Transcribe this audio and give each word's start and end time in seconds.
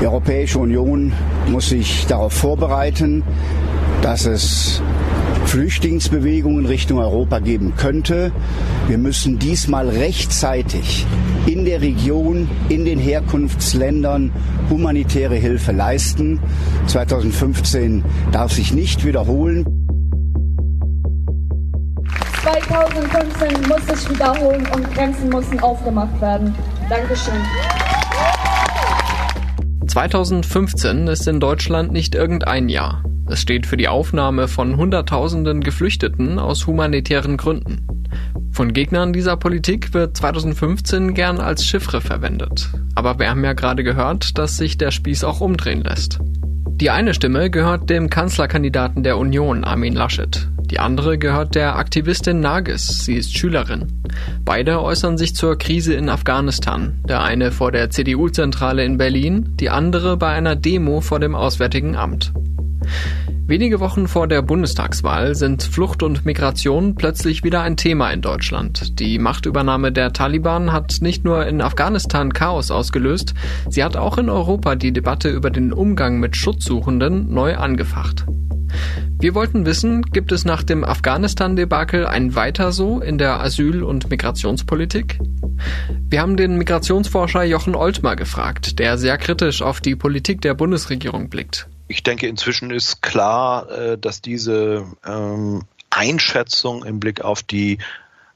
Die 0.00 0.06
Europäische 0.06 0.58
Union 0.58 1.12
muss 1.48 1.68
sich 1.68 2.06
darauf 2.06 2.32
vorbereiten, 2.32 3.22
dass 4.00 4.24
es 4.24 4.80
Flüchtlingsbewegungen 5.44 6.64
Richtung 6.64 6.98
Europa 6.98 7.38
geben 7.40 7.74
könnte. 7.76 8.32
Wir 8.88 8.96
müssen 8.96 9.38
diesmal 9.38 9.88
rechtzeitig 9.88 11.04
in 11.46 11.64
der 11.64 11.82
Region, 11.82 12.48
in 12.68 12.84
den 12.84 12.98
Herkunftsländern 12.98 14.32
humanitäre 14.70 15.34
Hilfe 15.34 15.72
leisten. 15.72 16.40
2015 16.86 18.04
darf 18.32 18.52
sich 18.52 18.72
nicht 18.72 19.04
wiederholen. 19.04 19.66
2015 22.42 23.68
muss 23.68 23.86
sich 23.86 24.10
wiederholen 24.10 24.66
und 24.74 24.94
Grenzen 24.94 25.28
müssen 25.28 25.60
aufgemacht 25.60 26.18
werden. 26.22 26.54
Dankeschön. 26.88 27.34
2015 29.90 31.08
ist 31.08 31.26
in 31.26 31.40
Deutschland 31.40 31.90
nicht 31.90 32.14
irgendein 32.14 32.68
Jahr. 32.68 33.02
Es 33.26 33.40
steht 33.40 33.66
für 33.66 33.76
die 33.76 33.88
Aufnahme 33.88 34.46
von 34.46 34.76
Hunderttausenden 34.76 35.62
Geflüchteten 35.62 36.38
aus 36.38 36.68
humanitären 36.68 37.36
Gründen. 37.36 38.06
Von 38.52 38.72
Gegnern 38.72 39.12
dieser 39.12 39.36
Politik 39.36 39.92
wird 39.92 40.16
2015 40.16 41.12
gern 41.12 41.40
als 41.40 41.66
Chiffre 41.66 42.00
verwendet. 42.00 42.70
Aber 42.94 43.18
wir 43.18 43.30
haben 43.30 43.44
ja 43.44 43.52
gerade 43.52 43.82
gehört, 43.82 44.38
dass 44.38 44.56
sich 44.56 44.78
der 44.78 44.92
Spieß 44.92 45.24
auch 45.24 45.40
umdrehen 45.40 45.82
lässt. 45.82 46.20
Die 46.80 46.88
eine 46.88 47.12
Stimme 47.12 47.50
gehört 47.50 47.90
dem 47.90 48.08
Kanzlerkandidaten 48.08 49.02
der 49.02 49.18
Union, 49.18 49.64
Armin 49.64 49.92
Laschet. 49.92 50.48
Die 50.62 50.78
andere 50.78 51.18
gehört 51.18 51.54
der 51.54 51.76
Aktivistin 51.76 52.40
Nagis, 52.40 53.04
sie 53.04 53.16
ist 53.16 53.36
Schülerin. 53.36 54.00
Beide 54.46 54.80
äußern 54.80 55.18
sich 55.18 55.36
zur 55.36 55.58
Krise 55.58 55.92
in 55.92 56.08
Afghanistan, 56.08 56.94
der 57.06 57.22
eine 57.22 57.52
vor 57.52 57.70
der 57.70 57.90
CDU-Zentrale 57.90 58.82
in 58.82 58.96
Berlin, 58.96 59.56
die 59.60 59.68
andere 59.68 60.16
bei 60.16 60.28
einer 60.28 60.56
Demo 60.56 61.02
vor 61.02 61.20
dem 61.20 61.34
Auswärtigen 61.34 61.96
Amt. 61.96 62.32
Wenige 63.50 63.80
Wochen 63.80 64.06
vor 64.06 64.28
der 64.28 64.42
Bundestagswahl 64.42 65.34
sind 65.34 65.64
Flucht 65.64 66.04
und 66.04 66.24
Migration 66.24 66.94
plötzlich 66.94 67.42
wieder 67.42 67.62
ein 67.62 67.76
Thema 67.76 68.12
in 68.12 68.20
Deutschland. 68.20 69.00
Die 69.00 69.18
Machtübernahme 69.18 69.90
der 69.90 70.12
Taliban 70.12 70.72
hat 70.72 70.98
nicht 71.00 71.24
nur 71.24 71.44
in 71.44 71.60
Afghanistan 71.60 72.32
Chaos 72.32 72.70
ausgelöst, 72.70 73.34
sie 73.68 73.82
hat 73.82 73.96
auch 73.96 74.18
in 74.18 74.30
Europa 74.30 74.76
die 74.76 74.92
Debatte 74.92 75.30
über 75.30 75.50
den 75.50 75.72
Umgang 75.72 76.20
mit 76.20 76.36
Schutzsuchenden 76.36 77.34
neu 77.34 77.56
angefacht. 77.56 78.24
Wir 79.18 79.34
wollten 79.34 79.66
wissen, 79.66 80.02
gibt 80.02 80.30
es 80.30 80.44
nach 80.44 80.62
dem 80.62 80.84
Afghanistan-Debakel 80.84 82.06
ein 82.06 82.36
Weiter 82.36 82.70
so 82.70 83.00
in 83.00 83.18
der 83.18 83.40
Asyl- 83.40 83.82
und 83.82 84.10
Migrationspolitik? 84.10 85.18
Wir 86.08 86.20
haben 86.20 86.36
den 86.36 86.56
Migrationsforscher 86.56 87.42
Jochen 87.42 87.74
Oltmer 87.74 88.14
gefragt, 88.14 88.78
der 88.78 88.96
sehr 88.96 89.18
kritisch 89.18 89.60
auf 89.60 89.80
die 89.80 89.96
Politik 89.96 90.40
der 90.40 90.54
Bundesregierung 90.54 91.28
blickt. 91.30 91.68
Ich 91.90 92.04
denke, 92.04 92.28
inzwischen 92.28 92.70
ist 92.70 93.02
klar, 93.02 93.68
äh, 93.68 93.98
dass 93.98 94.22
diese 94.22 94.86
ähm, 95.04 95.62
Einschätzung 95.90 96.84
im 96.84 97.00
Blick 97.00 97.20
auf 97.22 97.42
die 97.42 97.78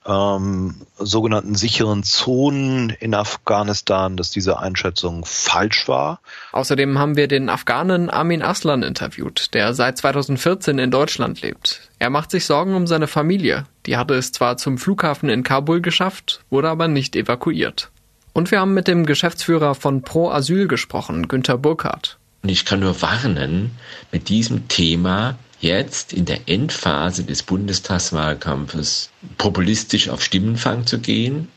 ähm, 0.04 0.74
sogenannten 0.98 1.54
sicheren 1.54 2.02
Zonen 2.02 2.90
in 2.90 3.14
Afghanistan, 3.14 4.16
dass 4.16 4.32
diese 4.32 4.58
Einschätzung 4.58 5.24
falsch 5.24 5.86
war. 5.86 6.20
Außerdem 6.50 6.98
haben 6.98 7.16
wir 7.16 7.28
den 7.28 7.48
Afghanen 7.48 8.10
Amin 8.10 8.42
Aslan 8.42 8.82
interviewt, 8.82 9.54
der 9.54 9.72
seit 9.72 9.98
2014 9.98 10.80
in 10.80 10.90
Deutschland 10.90 11.40
lebt. 11.40 11.88
Er 12.00 12.10
macht 12.10 12.32
sich 12.32 12.46
Sorgen 12.46 12.74
um 12.74 12.88
seine 12.88 13.06
Familie. 13.06 13.66
Die 13.86 13.96
hatte 13.96 14.14
es 14.14 14.32
zwar 14.32 14.56
zum 14.56 14.78
Flughafen 14.78 15.28
in 15.28 15.44
Kabul 15.44 15.80
geschafft, 15.80 16.44
wurde 16.50 16.70
aber 16.70 16.88
nicht 16.88 17.14
evakuiert. 17.14 17.92
Und 18.32 18.50
wir 18.50 18.58
haben 18.58 18.74
mit 18.74 18.88
dem 18.88 19.06
Geschäftsführer 19.06 19.76
von 19.76 20.02
Pro 20.02 20.28
Asyl 20.28 20.66
gesprochen, 20.66 21.28
Günter 21.28 21.56
Burkhardt. 21.56 22.18
Und 22.44 22.50
ich 22.50 22.66
kann 22.66 22.80
nur 22.80 23.00
warnen, 23.00 23.70
mit 24.12 24.28
diesem 24.28 24.68
Thema 24.68 25.38
jetzt 25.60 26.12
in 26.12 26.26
der 26.26 26.46
Endphase 26.46 27.24
des 27.24 27.42
Bundestagswahlkampfes 27.42 29.08
populistisch 29.38 30.10
auf 30.10 30.22
Stimmenfang 30.22 30.86
zu 30.86 30.98
gehen. 30.98 31.48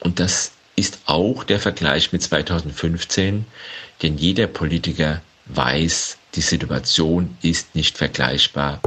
Und 0.00 0.18
das 0.18 0.52
ist 0.76 1.00
auch 1.04 1.44
der 1.44 1.60
Vergleich 1.60 2.12
mit 2.12 2.22
2015, 2.22 3.44
denn 4.02 4.16
jeder 4.16 4.46
Politiker 4.46 5.20
weiß, 5.44 6.16
die 6.34 6.40
Situation 6.40 7.36
ist 7.42 7.74
nicht 7.74 7.98
vergleichbar. 7.98 8.80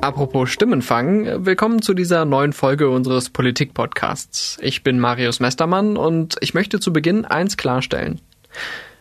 Apropos 0.00 0.48
Stimmenfang, 0.48 1.44
willkommen 1.44 1.82
zu 1.82 1.92
dieser 1.92 2.24
neuen 2.24 2.54
Folge 2.54 2.88
unseres 2.88 3.28
Politik-Podcasts. 3.28 4.56
Ich 4.62 4.82
bin 4.82 4.98
Marius 4.98 5.40
Mestermann 5.40 5.98
und 5.98 6.36
ich 6.40 6.54
möchte 6.54 6.80
zu 6.80 6.90
Beginn 6.90 7.26
eins 7.26 7.58
klarstellen. 7.58 8.22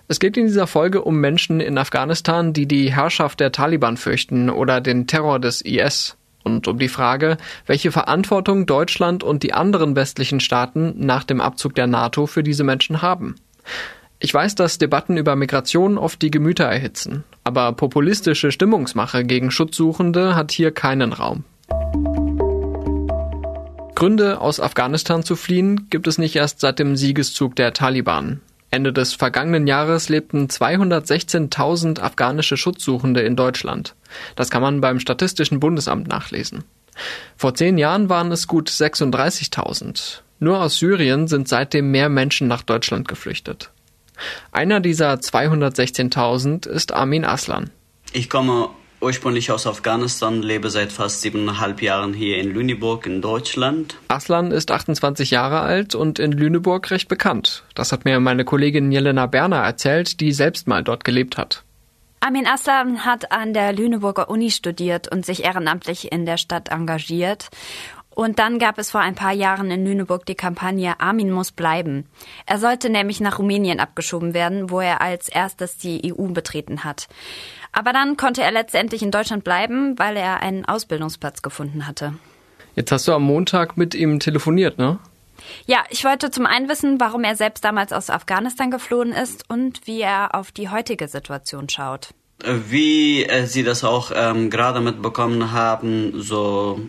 Es 0.08 0.20
geht 0.20 0.38
in 0.38 0.46
dieser 0.46 0.68
Folge 0.68 1.02
um 1.02 1.20
Menschen 1.20 1.60
in 1.60 1.80
Afghanistan, 1.80 2.54
die 2.54 2.68
die 2.68 2.94
Herrschaft 2.94 3.40
der 3.40 3.52
Taliban 3.52 3.98
fürchten 3.98 4.52
oder 4.52 4.80
den 4.80 5.08
Terror 5.08 5.40
des 5.40 5.62
IS 5.62 6.16
und 6.44 6.68
um 6.68 6.78
die 6.78 6.90
Frage, 6.90 7.38
welche 7.66 7.92
Verantwortung 7.92 8.68
Deutschland 8.68 9.24
und 9.24 9.42
die 9.42 9.54
anderen 9.54 9.96
westlichen 9.96 10.40
Staaten 10.40 10.94
nach 10.98 11.24
dem 11.24 11.42
Abzug 11.42 11.74
der 11.74 11.88
NATO 11.88 12.28
für 12.28 12.44
diese 12.44 12.64
Menschen 12.64 13.02
haben. 13.02 13.36
Ich 14.20 14.32
weiß, 14.32 14.54
dass 14.54 14.78
Debatten 14.78 15.18
über 15.18 15.36
Migration 15.36 15.98
oft 15.98 16.22
die 16.22 16.32
Gemüter 16.32 16.66
erhitzen, 16.66 17.24
aber 17.44 17.72
populistische 17.74 18.52
Stimmungsmache 18.52 19.24
gegen 19.24 19.50
Schutzsuchende 19.50 20.36
hat 20.36 20.52
hier 20.52 20.72
keinen 20.72 21.14
Raum. 21.14 21.44
Gründe, 23.96 24.40
aus 24.40 24.60
Afghanistan 24.60 25.24
zu 25.24 25.36
fliehen, 25.36 25.88
gibt 25.90 26.06
es 26.06 26.20
nicht 26.20 26.36
erst 26.36 26.60
seit 26.60 26.78
dem 26.78 26.96
Siegeszug 26.96 27.56
der 27.56 27.74
Taliban. 27.74 28.42
Ende 28.72 28.92
des 28.92 29.14
vergangenen 29.14 29.68
Jahres 29.68 30.10
lebten 30.10 30.48
216.000 30.48 32.00
afghanische 32.00 32.58
Schutzsuchende 32.58 33.22
in 33.22 33.36
Deutschland. 33.36 33.96
Das 34.36 34.50
kann 34.50 34.62
man 34.62 34.82
beim 34.82 35.00
Statistischen 35.00 35.60
Bundesamt 35.60 36.08
nachlesen. 36.08 36.64
Vor 37.38 37.56
zehn 37.56 37.78
Jahren 37.78 38.10
waren 38.10 38.32
es 38.32 38.48
gut 38.48 38.70
36.000. 38.70 40.22
Nur 40.40 40.62
aus 40.62 40.78
Syrien 40.78 41.28
sind 41.28 41.48
seitdem 41.48 41.92
mehr 41.92 42.10
Menschen 42.10 42.48
nach 42.48 42.64
Deutschland 42.64 43.08
geflüchtet. 43.08 43.72
Einer 44.52 44.80
dieser 44.80 45.14
216.000 45.14 46.68
ist 46.68 46.94
Armin 46.94 47.26
Aslan. 47.26 47.70
Ich 48.14 48.30
komme 48.30 48.70
ursprünglich 49.06 49.52
aus 49.52 49.68
Afghanistan, 49.68 50.42
lebe 50.42 50.72
seit 50.72 50.92
fast 50.92 51.22
siebeneinhalb 51.22 51.84
Jahren 51.84 52.12
hier 52.12 52.40
in 52.40 52.52
Lüneburg 52.52 53.06
in 53.06 53.22
Deutschland. 53.22 53.98
Aslan 54.08 54.52
ist 54.52 54.72
28 54.72 55.30
Jahre 55.30 55.60
alt 55.60 55.94
und 55.94 56.18
in 56.18 56.32
Lüneburg 56.32 56.90
recht 56.90 57.08
bekannt. 57.08 57.64
Das 57.76 57.92
hat 57.92 58.04
mir 58.04 58.20
meine 58.20 58.46
Kollegin 58.46 58.92
Jelena 58.92 59.28
Berner 59.28 59.58
erzählt, 59.58 60.20
die 60.20 60.32
selbst 60.32 60.68
mal 60.68 60.84
dort 60.84 61.04
gelebt 61.04 61.38
hat. 61.38 61.64
Armin 62.20 62.48
Aslan 62.48 63.06
hat 63.06 63.32
an 63.32 63.54
der 63.54 63.74
Lüneburger 63.74 64.28
Uni 64.28 64.50
studiert 64.50 65.08
und 65.12 65.24
sich 65.24 65.44
ehrenamtlich 65.44 66.12
in 66.12 66.26
der 66.26 66.38
Stadt 66.38 66.70
engagiert. 66.70 67.50
Und 68.16 68.40
dann 68.40 68.60
gab 68.60 68.80
es 68.80 68.92
vor 68.92 69.02
ein 69.02 69.14
paar 69.14 69.34
Jahren 69.34 69.70
in 69.70 69.86
Lüneburg 69.86 70.26
die 70.26 70.36
Kampagne 70.36 71.00
Armin 71.02 71.32
muss 71.32 71.52
bleiben. 71.52 72.08
Er 72.46 72.60
sollte 72.60 72.90
nämlich 72.90 73.20
nach 73.20 73.40
Rumänien 73.40 73.82
abgeschoben 73.82 74.34
werden, 74.34 74.70
wo 74.70 74.80
er 74.80 75.02
als 75.02 75.28
erstes 75.28 75.78
die 75.78 76.14
EU 76.14 76.28
betreten 76.28 76.86
hat. 76.86 77.10
Aber 77.76 77.92
dann 77.92 78.16
konnte 78.16 78.42
er 78.42 78.52
letztendlich 78.52 79.04
in 79.04 79.12
Deutschland 79.12 79.44
bleiben, 79.44 80.00
weil 80.00 80.16
er 80.16 80.42
einen 80.42 80.64
Ausbildungsplatz 80.64 81.42
gefunden 81.42 81.86
hatte. 81.86 82.14
Jetzt 82.76 82.92
hast 82.92 83.06
du 83.08 83.14
am 83.14 83.24
Montag 83.24 83.76
mit 83.76 83.94
ihm 83.94 84.20
telefoniert, 84.22 84.78
ne? 84.78 84.98
Ja, 85.66 85.84
ich 85.90 86.06
wollte 86.06 86.32
zum 86.32 86.46
einen 86.46 86.70
wissen, 86.70 87.02
warum 87.02 87.26
er 87.26 87.36
selbst 87.36 87.66
damals 87.66 87.92
aus 87.92 88.10
Afghanistan 88.10 88.72
geflohen 88.72 89.12
ist 89.12 89.50
und 89.50 89.86
wie 89.86 90.00
er 90.00 90.34
auf 90.36 90.54
die 90.54 90.70
heutige 90.70 91.10
Situation 91.10 91.68
schaut. 91.68 92.14
Wie 92.44 93.28
Sie 93.46 93.64
das 93.64 93.84
auch 93.84 94.12
ähm, 94.16 94.50
gerade 94.50 94.80
mitbekommen 94.80 95.52
haben, 95.52 96.14
so 96.22 96.80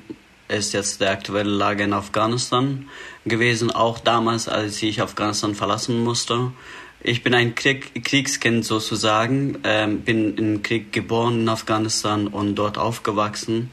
ist 0.48 0.72
jetzt 0.72 1.00
die 1.00 1.06
aktuelle 1.06 1.50
Lage 1.50 1.82
in 1.82 1.92
Afghanistan 1.92 2.88
gewesen, 3.24 3.72
auch 3.72 3.98
damals, 3.98 4.48
als 4.48 4.80
ich 4.82 5.02
Afghanistan 5.02 5.56
verlassen 5.56 6.04
musste. 6.04 6.52
Ich 7.00 7.22
bin 7.22 7.34
ein 7.34 7.54
Krieg, 7.54 8.04
Kriegskind 8.04 8.64
sozusagen, 8.64 9.58
ähm, 9.64 10.00
bin 10.00 10.36
im 10.36 10.62
Krieg 10.62 10.92
geboren 10.92 11.42
in 11.42 11.48
Afghanistan 11.48 12.26
und 12.26 12.56
dort 12.56 12.78
aufgewachsen. 12.78 13.70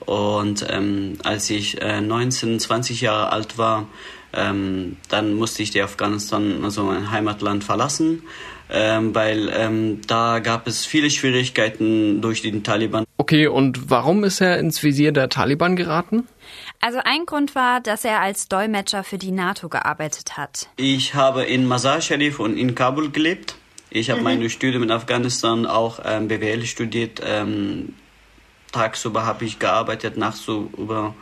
Und 0.00 0.66
ähm, 0.68 1.18
als 1.22 1.50
ich 1.50 1.80
äh, 1.80 2.00
19, 2.00 2.58
20 2.60 3.00
Jahre 3.00 3.30
alt 3.30 3.58
war, 3.58 3.86
ähm, 4.32 4.96
dann 5.08 5.34
musste 5.34 5.62
ich 5.62 5.70
die 5.70 5.82
Afghanistan, 5.82 6.64
also 6.64 6.84
mein 6.84 7.10
Heimatland, 7.10 7.64
verlassen, 7.64 8.22
ähm, 8.70 9.14
weil 9.14 9.50
ähm, 9.54 10.00
da 10.06 10.38
gab 10.38 10.66
es 10.66 10.86
viele 10.86 11.10
Schwierigkeiten 11.10 12.22
durch 12.22 12.42
den 12.42 12.64
Taliban. 12.64 13.04
Okay, 13.18 13.46
und 13.46 13.90
warum 13.90 14.24
ist 14.24 14.40
er 14.40 14.58
ins 14.58 14.82
Visier 14.82 15.12
der 15.12 15.28
Taliban 15.28 15.76
geraten? 15.76 16.26
Also 16.84 16.98
ein 17.04 17.26
Grund 17.26 17.54
war, 17.54 17.80
dass 17.80 18.04
er 18.04 18.20
als 18.20 18.48
Dolmetscher 18.48 19.04
für 19.04 19.16
die 19.16 19.30
NATO 19.30 19.68
gearbeitet 19.68 20.36
hat. 20.36 20.68
Ich 20.76 21.14
habe 21.14 21.44
in 21.44 21.64
Mazar 21.64 22.00
Sharif 22.00 22.40
und 22.40 22.56
in 22.56 22.74
Kabul 22.74 23.10
gelebt. 23.10 23.54
Ich 23.88 24.10
habe 24.10 24.18
mhm. 24.18 24.24
meine 24.24 24.50
Studium 24.50 24.82
in 24.82 24.90
Afghanistan 24.90 25.64
auch 25.64 26.00
ähm, 26.04 26.26
BWL 26.26 26.64
studiert. 26.66 27.20
Ähm, 27.24 27.94
tagsüber 28.72 29.24
habe 29.24 29.44
ich 29.44 29.60
gearbeitet, 29.60 30.16
nachts 30.16 30.48
über 30.48 31.14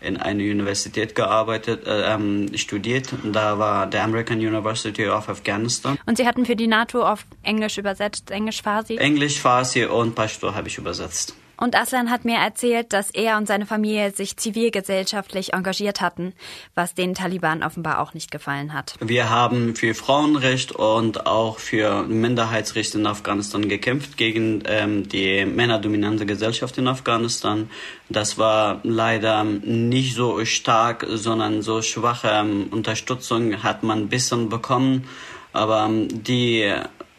in 0.00 0.16
einer 0.16 0.42
Universität 0.42 1.14
gearbeitet, 1.14 1.86
äh, 1.86 2.12
ähm, 2.12 2.48
studiert. 2.56 3.08
Da 3.22 3.60
war 3.60 3.86
der 3.86 4.02
American 4.02 4.38
University 4.38 5.06
of 5.06 5.28
Afghanistan. 5.28 5.96
Und 6.06 6.16
Sie 6.16 6.26
hatten 6.26 6.44
für 6.44 6.56
die 6.56 6.66
NATO 6.66 7.06
auf 7.06 7.24
Englisch 7.44 7.78
übersetzt, 7.78 8.32
Englisch 8.32 8.62
Farsi? 8.62 8.96
Englisch 8.96 9.38
Farsi 9.38 9.84
und 9.84 10.16
Pashto 10.16 10.56
habe 10.56 10.66
ich 10.66 10.76
übersetzt. 10.76 11.36
Und 11.56 11.76
Aslan 11.76 12.10
hat 12.10 12.24
mir 12.24 12.38
erzählt, 12.38 12.92
dass 12.92 13.10
er 13.10 13.36
und 13.36 13.46
seine 13.46 13.66
Familie 13.66 14.10
sich 14.10 14.36
zivilgesellschaftlich 14.36 15.52
engagiert 15.52 16.00
hatten, 16.00 16.32
was 16.74 16.94
den 16.94 17.14
Taliban 17.14 17.62
offenbar 17.62 18.00
auch 18.00 18.14
nicht 18.14 18.30
gefallen 18.30 18.72
hat. 18.72 18.94
Wir 19.00 19.30
haben 19.30 19.76
für 19.76 19.94
Frauenrecht 19.94 20.72
und 20.72 21.26
auch 21.26 21.58
für 21.58 22.02
Minderheitsrechte 22.04 22.98
in 22.98 23.06
Afghanistan 23.06 23.68
gekämpft 23.68 24.16
gegen 24.16 24.62
ähm, 24.66 25.08
die 25.08 25.44
männerdominante 25.44 26.26
Gesellschaft 26.26 26.78
in 26.78 26.88
Afghanistan. 26.88 27.70
Das 28.08 28.38
war 28.38 28.80
leider 28.82 29.44
nicht 29.44 30.14
so 30.14 30.44
stark, 30.44 31.06
sondern 31.08 31.62
so 31.62 31.82
schwache 31.82 32.28
ähm, 32.30 32.68
Unterstützung 32.70 33.62
hat 33.62 33.82
man 33.82 34.00
ein 34.00 34.08
bisschen 34.08 34.48
bekommen. 34.48 35.06
Aber 35.52 35.86
ähm, 35.86 36.08
die 36.24 36.74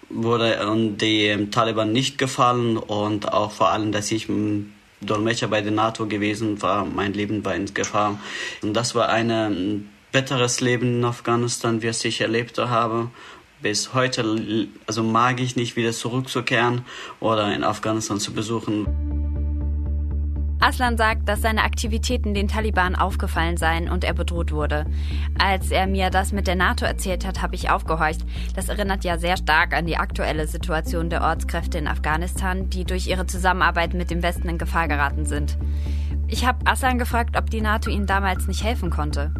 wurde 0.10 0.68
und 0.68 0.98
die 0.98 1.48
Taliban 1.52 1.92
nicht 1.92 2.18
gefallen 2.18 2.78
und 2.78 3.32
auch 3.32 3.52
vor 3.52 3.70
allem, 3.70 3.92
dass 3.92 4.12
ich 4.12 4.28
Dolmetscher 5.02 5.48
bei 5.48 5.62
der 5.62 5.72
NATO 5.72 6.08
gewesen 6.08 6.62
war, 6.62 6.86
mein 6.86 7.14
Leben 7.14 7.44
war 7.46 7.56
in 7.56 7.74
Gefahr. 7.74 8.20
Und 8.62 8.74
das 8.74 8.96
war 8.96 9.10
ein 9.10 9.90
bitteres 10.12 10.62
Leben 10.62 11.00
in 11.00 11.06
Afghanistan, 11.06 11.82
wie 11.82 11.88
ich 11.88 12.22
erlebt 12.22 12.58
habe. 12.58 13.10
Bis 13.62 13.94
heute, 13.94 14.68
also 14.86 15.04
mag 15.04 15.40
ich 15.40 15.56
nicht 15.56 15.76
wieder 15.76 15.92
zurückzukehren 15.92 16.86
oder 17.20 17.54
in 17.54 17.64
Afghanistan 17.64 18.20
zu 18.20 18.34
besuchen. 18.34 19.25
Aslan 20.60 20.98
sagt, 20.98 21.28
dass 21.28 21.42
seine 21.42 21.64
Aktivitäten 21.64 22.34
den 22.34 22.48
Taliban 22.48 22.96
aufgefallen 22.96 23.58
seien 23.58 23.90
und 23.90 24.04
er 24.04 24.14
bedroht 24.14 24.52
wurde. 24.52 24.86
Als 25.38 25.70
er 25.70 25.86
mir 25.86 26.10
das 26.10 26.32
mit 26.32 26.48
der 26.48 26.56
NATO 26.56 26.86
erzählt 26.86 27.26
hat, 27.26 27.42
habe 27.42 27.56
ich 27.56 27.70
aufgehorcht. 27.70 28.22
Das 28.56 28.70
erinnert 28.70 29.04
ja 29.04 29.18
sehr 29.18 29.38
stark 29.38 29.74
an 29.76 29.86
die 29.86 29.98
aktuelle 29.98 30.48
Situation 30.48 31.10
der 31.10 31.22
Ortskräfte 31.22 31.78
in 31.78 31.88
Afghanistan, 31.88 32.70
die 32.70 32.86
durch 32.86 33.08
ihre 33.08 33.26
Zusammenarbeit 33.26 33.94
mit 33.94 34.10
dem 34.10 34.24
Westen 34.24 34.50
in 34.50 34.58
Gefahr 34.58 34.88
geraten 34.88 35.26
sind. 35.26 35.58
Ich 36.28 36.46
habe 36.46 36.66
Aslan 36.66 36.98
gefragt, 36.98 37.38
ob 37.38 37.50
die 37.50 37.62
NATO 37.62 37.90
ihnen 37.90 38.08
damals 38.08 38.48
nicht 38.48 38.64
helfen 38.64 38.90
konnte. 38.90 39.32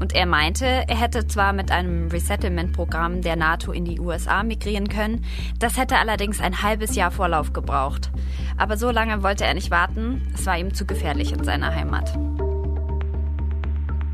Und 0.00 0.14
er 0.14 0.26
meinte, 0.26 0.66
er 0.66 1.00
hätte 1.00 1.26
zwar 1.26 1.52
mit 1.52 1.70
einem 1.70 2.08
Resettlement-Programm 2.08 3.22
der 3.22 3.36
NATO 3.36 3.72
in 3.72 3.84
die 3.84 4.00
USA 4.00 4.42
migrieren 4.42 4.88
können, 4.88 5.24
das 5.58 5.76
hätte 5.76 5.98
allerdings 5.98 6.40
ein 6.40 6.62
halbes 6.62 6.94
Jahr 6.94 7.10
Vorlauf 7.10 7.52
gebraucht. 7.52 8.10
Aber 8.56 8.76
so 8.76 8.90
lange 8.90 9.22
wollte 9.22 9.44
er 9.44 9.54
nicht 9.54 9.70
warten, 9.70 10.30
es 10.34 10.46
war 10.46 10.58
ihm 10.58 10.74
zu 10.74 10.86
gefährlich 10.86 11.32
in 11.32 11.44
seiner 11.44 11.74
Heimat. 11.74 12.16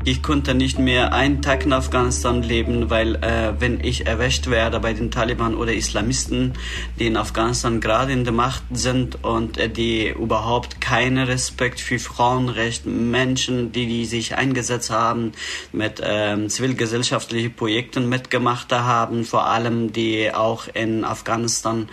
Ich 0.07 0.21
konnte 0.21 0.53
nicht 0.53 0.77
mehr 0.77 1.13
einen 1.13 1.41
Tag 1.41 1.65
in 1.65 1.73
Afghanistan 1.73 2.43
leben, 2.43 2.91
weil 2.91 3.15
äh, 3.15 3.53
wenn 3.57 3.79
ich 3.83 4.05
erwischt 4.05 4.45
werde 4.45 4.79
bei 4.79 4.93
den 4.93 5.09
Taliban 5.09 5.55
oder 5.55 5.73
Islamisten, 5.73 6.53
die 6.99 7.07
in 7.07 7.17
Afghanistan 7.17 7.81
gerade 7.81 8.13
in 8.13 8.23
der 8.23 8.31
Macht 8.31 8.61
sind 8.71 9.23
und 9.23 9.57
äh, 9.57 9.67
die 9.67 10.09
überhaupt 10.09 10.79
keinen 10.79 11.25
Respekt 11.25 11.79
für 11.79 11.97
Frauenrechte, 11.97 12.87
Menschen, 12.87 13.71
die, 13.71 13.87
die 13.87 14.05
sich 14.05 14.35
eingesetzt 14.35 14.91
haben, 14.91 15.31
mit 15.71 15.99
ähm, 16.03 16.49
zivilgesellschaftlichen 16.49 17.55
Projekten 17.55 18.07
mitgemacht 18.07 18.71
haben, 18.71 19.25
vor 19.25 19.47
allem 19.47 19.91
die 19.91 20.31
auch 20.31 20.67
in 20.71 21.03
Afghanistan 21.03 21.89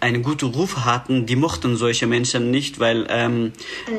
einen 0.00 0.22
guten 0.22 0.50
Ruf 0.50 0.84
hatten, 0.84 1.24
die 1.24 1.36
mochten 1.36 1.76
solche 1.76 2.06
Menschen 2.06 2.50
nicht, 2.50 2.78
weil 2.78 3.06
ähm, 3.08 3.52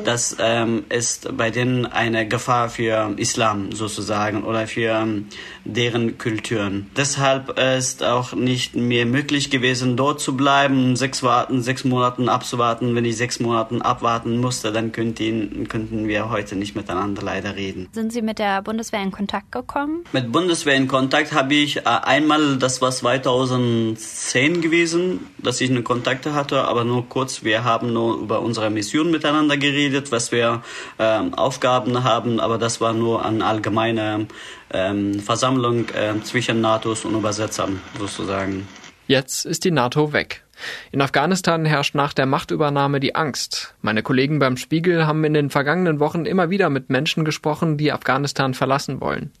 das 0.04 0.36
ähm, 0.38 0.84
ist 0.88 1.36
bei 1.36 1.50
denen 1.50 1.84
eine 1.84 2.28
Gefahr 2.28 2.68
für 2.68 3.12
Islam 3.24 3.72
sozusagen 3.72 4.44
oder 4.44 4.66
für 4.66 4.90
ähm, 4.90 5.28
deren 5.64 6.18
Kulturen. 6.18 6.90
Deshalb 6.94 7.58
ist 7.58 8.02
auch 8.04 8.34
nicht 8.34 8.76
mehr 8.76 9.06
möglich 9.06 9.48
gewesen, 9.48 9.96
dort 9.96 10.20
zu 10.20 10.36
bleiben, 10.36 10.94
sechs 10.94 11.22
warten, 11.22 11.62
sechs 11.62 11.84
Monaten 11.84 12.28
abzuwarten. 12.28 12.94
Wenn 12.94 13.06
ich 13.06 13.16
sechs 13.16 13.40
Monaten 13.40 13.80
abwarten 13.80 14.36
musste, 14.40 14.72
dann 14.72 14.92
könnten, 14.92 15.68
könnten 15.68 16.06
wir 16.06 16.28
heute 16.28 16.54
nicht 16.54 16.76
miteinander 16.76 17.22
leider 17.22 17.56
reden. 17.56 17.88
Sind 17.92 18.12
Sie 18.12 18.20
mit 18.20 18.38
der 18.38 18.60
Bundeswehr 18.60 19.02
in 19.02 19.10
Kontakt 19.10 19.50
gekommen? 19.52 20.04
Mit 20.12 20.30
Bundeswehr 20.30 20.74
in 20.74 20.86
Kontakt 20.86 21.32
habe 21.32 21.54
ich 21.54 21.78
äh, 21.78 21.82
einmal, 21.84 22.58
das 22.58 22.82
war 22.82 22.90
2010 22.90 24.60
gewesen, 24.60 25.20
dass 25.38 25.62
ich 25.62 25.70
eine 25.70 25.82
Kontakte 25.82 26.34
hatte, 26.34 26.64
aber 26.64 26.84
nur 26.84 27.08
kurz. 27.08 27.42
Wir 27.42 27.64
haben 27.64 27.94
nur 27.94 28.18
über 28.18 28.40
unsere 28.40 28.68
Mission 28.68 29.10
miteinander 29.10 29.56
geredet, 29.56 30.12
was 30.12 30.30
wir 30.30 30.62
ähm, 30.98 31.32
Aufgaben 31.32 32.04
haben, 32.04 32.38
aber 32.38 32.58
das 32.58 32.82
war 32.82 32.92
nur 32.92 33.13
an 33.16 33.42
allgemeine 33.42 34.26
ähm, 34.72 35.20
Versammlung 35.20 35.88
äh, 35.90 36.20
zwischen 36.22 36.60
NATOs 36.60 37.04
und 37.04 37.14
Übersetzern 37.14 37.80
sozusagen. 37.98 38.66
Jetzt 39.06 39.44
ist 39.44 39.64
die 39.64 39.70
NATO 39.70 40.12
weg. 40.12 40.44
In 40.92 41.02
Afghanistan 41.02 41.64
herrscht 41.64 41.94
nach 41.94 42.12
der 42.12 42.26
Machtübernahme 42.26 43.00
die 43.00 43.14
Angst. 43.14 43.74
Meine 43.82 44.02
Kollegen 44.02 44.38
beim 44.38 44.56
Spiegel 44.56 45.06
haben 45.06 45.24
in 45.24 45.34
den 45.34 45.50
vergangenen 45.50 46.00
Wochen 46.00 46.24
immer 46.24 46.50
wieder 46.50 46.70
mit 46.70 46.90
Menschen 46.90 47.24
gesprochen, 47.24 47.76
die 47.76 47.92
Afghanistan 47.92 48.54
verlassen 48.54 49.00
wollen. 49.00 49.32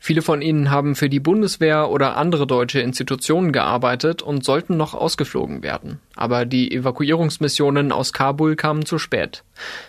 Viele 0.00 0.22
von 0.22 0.42
ihnen 0.42 0.70
haben 0.70 0.94
für 0.94 1.08
die 1.08 1.20
Bundeswehr 1.20 1.90
oder 1.90 2.16
andere 2.16 2.46
deutsche 2.46 2.80
Institutionen 2.80 3.52
gearbeitet 3.52 4.22
und 4.22 4.44
sollten 4.44 4.76
noch 4.76 4.94
ausgeflogen 4.94 5.62
werden. 5.62 6.00
Aber 6.14 6.46
die 6.46 6.72
Evakuierungsmissionen 6.72 7.90
aus 7.90 8.12
Kabul 8.12 8.54
kamen 8.54 8.86
zu 8.86 8.98
spät. 8.98 9.42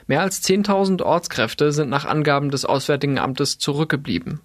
Mehr 0.08 0.22
als 0.22 0.44
10.000 0.44 1.04
Ortskräfte 1.04 1.72
sind 1.72 1.90
nach 1.90 2.06
Angaben 2.06 2.50
des 2.50 2.66
Auswärtigen 2.66 3.20
Amtes 3.20 3.60
zurückgeblieben. 3.60 4.42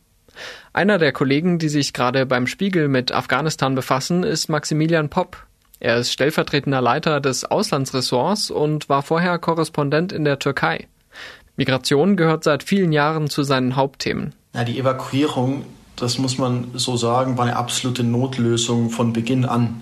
Einer 0.73 0.99
der 0.99 1.13
Kollegen, 1.13 1.59
die 1.59 1.69
sich 1.69 1.93
gerade 1.93 2.27
beim 2.27 2.47
Spiegel 2.47 2.89
mit 2.89 3.13
Afghanistan 3.13 3.75
befassen, 3.75 4.23
ist 4.23 4.49
Maximilian 4.49 5.09
Popp. 5.09 5.47
Er 5.81 5.99
ist 5.99 6.13
stellvertretender 6.13 6.81
Leiter 6.81 7.21
des 7.21 7.45
Auslandsressorts 7.45 8.51
und 8.51 8.89
war 8.89 9.03
vorher 9.03 9.39
Korrespondent 9.39 10.13
in 10.13 10.25
der 10.25 10.39
Türkei. 10.39 10.89
Migration 11.57 12.17
gehört 12.17 12.45
seit 12.45 12.63
vielen 12.63 12.93
Jahren 12.93 13.31
zu 13.31 13.43
seinen 13.45 13.77
Hauptthemen. 13.77 14.35
Ja, 14.55 14.63
die 14.63 14.79
Evakuierung, 14.79 15.65
das 15.97 16.19
muss 16.19 16.39
man 16.39 16.69
so 16.75 16.97
sagen, 16.97 17.37
war 17.37 17.45
eine 17.45 17.57
absolute 17.57 18.05
Notlösung 18.05 18.91
von 18.91 19.13
Beginn 19.13 19.45
an. 19.45 19.81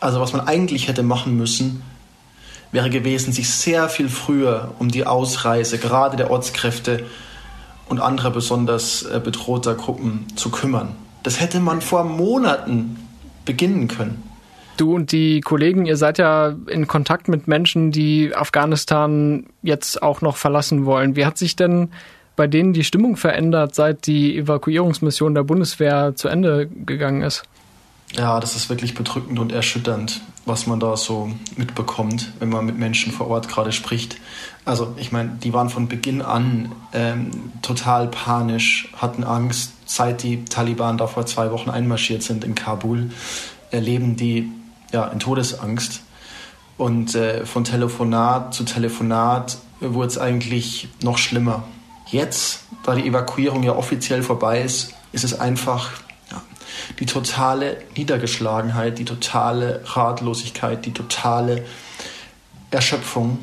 Also 0.00 0.20
was 0.20 0.32
man 0.32 0.46
eigentlich 0.46 0.88
hätte 0.88 1.04
machen 1.04 1.36
müssen, 1.36 1.82
wäre 2.72 2.90
gewesen, 2.90 3.32
sich 3.32 3.48
sehr 3.48 3.88
viel 3.88 4.08
früher 4.08 4.74
um 4.80 4.88
die 4.88 5.06
Ausreise 5.06 5.78
gerade 5.78 6.16
der 6.16 6.32
Ortskräfte 6.32 7.04
und 7.88 8.00
anderer 8.00 8.30
besonders 8.30 9.02
äh, 9.02 9.20
bedrohter 9.22 9.74
Gruppen 9.74 10.26
zu 10.34 10.50
kümmern. 10.50 10.96
Das 11.22 11.40
hätte 11.40 11.60
man 11.60 11.80
vor 11.80 12.02
Monaten 12.02 12.96
beginnen 13.44 13.86
können. 13.86 14.22
Du 14.76 14.94
und 14.94 15.12
die 15.12 15.40
Kollegen, 15.40 15.86
ihr 15.86 15.96
seid 15.96 16.18
ja 16.18 16.54
in 16.66 16.86
Kontakt 16.86 17.28
mit 17.28 17.46
Menschen, 17.48 17.92
die 17.92 18.34
Afghanistan 18.34 19.46
jetzt 19.62 20.02
auch 20.02 20.20
noch 20.20 20.36
verlassen 20.36 20.84
wollen. 20.84 21.16
Wie 21.16 21.24
hat 21.24 21.38
sich 21.38 21.56
denn 21.56 21.90
bei 22.36 22.46
denen 22.46 22.72
die 22.72 22.84
Stimmung 22.84 23.16
verändert, 23.16 23.74
seit 23.74 24.06
die 24.06 24.36
Evakuierungsmission 24.38 25.34
der 25.34 25.42
Bundeswehr 25.42 26.14
zu 26.14 26.28
Ende 26.28 26.66
gegangen 26.66 27.22
ist? 27.22 27.42
Ja, 28.14 28.38
das 28.38 28.54
ist 28.54 28.68
wirklich 28.68 28.94
bedrückend 28.94 29.38
und 29.38 29.52
erschütternd, 29.52 30.20
was 30.44 30.66
man 30.66 30.78
da 30.78 30.96
so 30.96 31.30
mitbekommt, 31.56 32.32
wenn 32.38 32.48
man 32.48 32.64
mit 32.64 32.78
Menschen 32.78 33.12
vor 33.12 33.28
Ort 33.28 33.48
gerade 33.48 33.72
spricht. 33.72 34.16
Also 34.64 34.94
ich 34.96 35.10
meine, 35.10 35.30
die 35.42 35.52
waren 35.52 35.70
von 35.70 35.88
Beginn 35.88 36.22
an 36.22 36.72
ähm, 36.92 37.30
total 37.62 38.08
panisch, 38.08 38.88
hatten 38.96 39.24
Angst, 39.24 39.72
seit 39.86 40.22
die 40.22 40.44
Taliban 40.44 40.98
da 40.98 41.08
vor 41.08 41.26
zwei 41.26 41.50
Wochen 41.50 41.68
einmarschiert 41.68 42.22
sind 42.22 42.44
in 42.44 42.54
Kabul, 42.54 43.10
erleben 43.70 44.16
die 44.16 44.50
ja 44.92 45.06
in 45.06 45.18
Todesangst. 45.18 46.02
Und 46.78 47.14
äh, 47.14 47.44
von 47.44 47.64
Telefonat 47.64 48.54
zu 48.54 48.64
Telefonat 48.64 49.58
wurde 49.80 50.08
es 50.08 50.18
eigentlich 50.18 50.88
noch 51.02 51.18
schlimmer. 51.18 51.64
Jetzt, 52.08 52.60
da 52.84 52.94
die 52.94 53.06
Evakuierung 53.06 53.62
ja 53.62 53.74
offiziell 53.74 54.22
vorbei 54.22 54.62
ist, 54.62 54.94
ist 55.12 55.24
es 55.24 55.38
einfach 55.38 55.90
ja, 56.30 56.42
die 56.98 57.06
totale 57.06 57.82
Niedergeschlagenheit, 57.96 58.98
die 58.98 59.04
totale 59.04 59.82
Ratlosigkeit, 59.84 60.86
die 60.86 60.92
totale 60.92 61.64
Erschöpfung. 62.70 63.38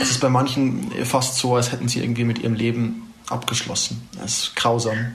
Es 0.00 0.10
ist 0.10 0.20
bei 0.20 0.28
manchen 0.28 0.90
fast 1.04 1.36
so, 1.36 1.56
als 1.56 1.72
hätten 1.72 1.88
sie 1.88 2.00
irgendwie 2.00 2.24
mit 2.24 2.38
ihrem 2.38 2.54
Leben 2.54 3.12
abgeschlossen. 3.28 4.08
Es 4.24 4.44
ist 4.44 4.56
grausam. 4.56 5.12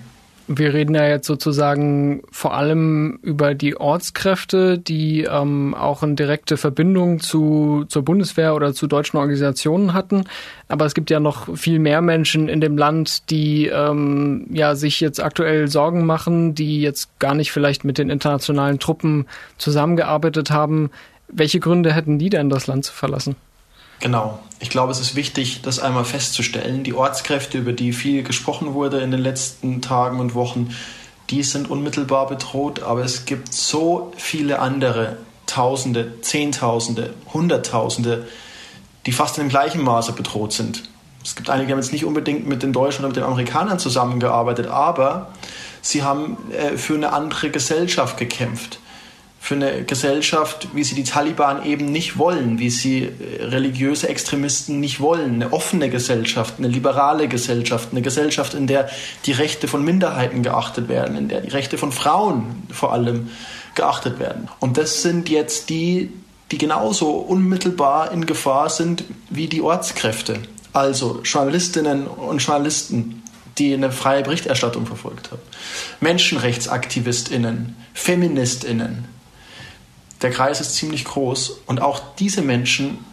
Wir 0.50 0.74
reden 0.74 0.96
ja 0.96 1.06
jetzt 1.06 1.27
sozusagen 1.27 2.24
vor 2.32 2.54
allem 2.54 3.20
über 3.22 3.54
die 3.54 3.75
Ortskräfte, 3.75 4.77
die 4.77 5.24
ähm, 5.24 5.74
auch 5.74 6.04
eine 6.04 6.16
direkte 6.16 6.56
Verbindung 6.56 7.20
zu, 7.20 7.84
zur 7.89 8.04
Bundeswehr 8.04 8.56
oder 8.56 8.74
zu 8.74 8.88
deutschen 8.88 9.18
Organisationen 9.18 9.94
hatten. 9.94 10.24
Aber 10.70 10.86
es 10.86 10.94
gibt 10.94 11.10
ja 11.10 11.20
noch 11.20 11.58
viel 11.58 11.80
mehr 11.80 12.01
Menschen 12.01 12.48
in 12.48 12.62
dem 12.62 12.77
Land, 12.77 13.30
die 13.30 13.68
ähm, 13.68 14.48
ja 14.50 14.75
sich 14.75 15.01
jetzt 15.01 15.22
aktuell 15.22 15.68
Sorgen 15.68 16.06
machen, 16.06 16.56
die 16.56 16.82
jetzt 16.82 17.20
gar 17.20 17.36
nicht 17.36 17.51
vielleicht 17.51 17.84
mit 17.84 17.98
den 17.98 18.10
internationalen 18.10 18.80
Truppen 18.80 19.25
zusammengearbeitet 19.58 20.50
haben. 20.50 20.92
Welche 21.27 21.60
Gründe 21.60 21.94
hätten 21.94 22.20
die 22.20 22.30
denn, 22.30 22.50
das 22.50 22.68
Land 22.68 22.86
zu 22.86 22.94
verlassen? 22.94 23.36
Genau. 24.00 24.39
Ich 24.60 24.70
glaube, 24.70 24.92
es 24.92 25.00
ist 25.00 25.16
wichtig, 25.16 25.62
das 25.62 25.80
einmal 25.80 26.06
festzustellen. 26.06 26.84
Die 26.84 26.94
Ortskräfte, 26.94 27.60
über 27.60 27.74
die 27.74 27.94
viel 27.94 28.24
gesprochen 28.24 28.74
wurde 28.74 29.01
in 29.01 29.12
den 29.12 29.20
letzten 29.20 29.82
Tagen 29.82 30.20
und 30.20 30.34
Wochen, 30.34 30.75
die 31.30 31.44
sind 31.44 31.70
unmittelbar 31.70 32.27
bedroht, 32.27 32.82
aber 32.82 33.04
es 33.04 33.25
gibt 33.25 33.54
so 33.54 34.12
viele 34.18 34.60
andere, 34.60 35.18
Tausende, 35.46 36.22
Zehntausende, 36.22 37.13
Hunderttausende, 37.34 38.27
die 39.06 39.13
fast 39.13 39.38
in 39.38 39.46
dem 39.46 39.50
gleichen 39.50 39.82
Maße 39.82 40.12
bedroht 40.12 40.51
sind. 40.51 40.84
Es 41.24 41.36
gibt 41.36 41.50
einige, 41.50 41.68
die 41.68 41.74
haben 41.74 41.80
jetzt 41.80 41.94
nicht 41.94 42.06
unbedingt 42.06 42.48
mit 42.48 42.63
den 42.63 42.74
Deutschen 42.74 43.00
oder 43.00 43.10
mit 43.10 43.18
den 43.18 43.24
Amerikanern 43.24 43.80
zusammengearbeitet, 43.80 44.68
aber 44.68 45.32
sie 45.82 46.04
haben 46.04 46.38
äh, 46.51 46.77
für 46.77 46.96
eine 46.96 47.13
andere 47.13 47.50
Gesellschaft 47.50 48.18
gekämpft 48.18 48.80
für 49.48 49.56
eine 49.56 49.86
Gesellschaft, 49.86 50.68
wie 50.74 50.84
sie 50.84 50.94
die 50.94 51.06
Taliban 51.06 51.66
eben 51.66 51.86
nicht 51.86 52.18
wollen, 52.18 52.60
wie 52.60 52.70
sie 52.70 53.04
äh, 53.04 53.46
religiöse 53.46 54.10
Extremisten 54.10 54.82
nicht 54.82 55.00
wollen. 55.00 55.36
Eine 55.36 55.54
offene 55.54 55.89
Gesellschaft, 55.89 56.56
eine 56.58 56.68
liberale 56.68 57.30
Gesellschaft, 57.30 57.89
eine 57.92 58.01
Gesellschaft, 58.01 58.54
in 58.56 58.68
der 58.68 58.89
die 59.25 59.32
Rechte 59.32 59.70
von 59.70 59.86
Minderheiten 59.86 60.44
geachtet 60.44 60.89
werden, 60.89 61.16
in 61.16 61.30
der 61.30 61.39
die 61.39 61.48
Rechte 61.48 61.77
von 61.77 61.94
Frauen 61.94 62.63
vor 62.74 62.92
allem 62.92 63.30
geachtet 63.74 64.20
werden. 64.20 64.50
Und 64.60 64.77
das 64.77 65.01
sind 65.01 65.30
jetzt 65.30 65.70
die, 65.70 66.12
die 66.51 66.58
genauso 66.58 67.12
unmittelbar 67.12 68.12
in 68.12 68.25
Gefahr 68.25 68.70
sind 68.70 69.06
wie 69.30 69.48
die 69.48 69.62
Ortskräfte. 69.62 70.39
Also 70.74 71.22
Journalistinnen 71.24 72.06
und 72.06 72.39
Journalisten, 72.39 73.24
die 73.58 73.74
eine 73.74 73.94
freie 73.94 74.24
Berichterstattung 74.24 74.86
verfolgt 74.86 75.32
haben. 75.32 75.42
Menschenrechtsaktivistinnen, 76.01 77.77
Feministinnen, 77.94 79.17
der 80.22 80.32
Kreis 80.32 80.62
ist 80.62 80.76
ziemlich 80.76 81.06
groß 81.06 81.62
und 81.68 81.82
auch 81.82 82.02
diese 82.18 82.42
Menschen 82.42 83.06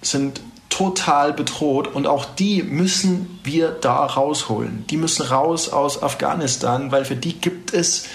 sind 0.00 0.40
total 0.68 1.32
bedroht 1.32 1.88
und 1.88 2.06
auch 2.06 2.24
die 2.24 2.62
müssen 2.62 3.40
wir 3.42 3.70
da 3.70 4.04
rausholen. 4.04 4.84
Die 4.88 4.96
müssen 4.96 5.22
raus 5.26 5.68
aus 5.68 6.02
Afghanistan, 6.02 6.92
weil 6.92 7.04
für 7.04 7.16
die 7.16 7.34
gibt 7.34 7.72
es 7.74 8.06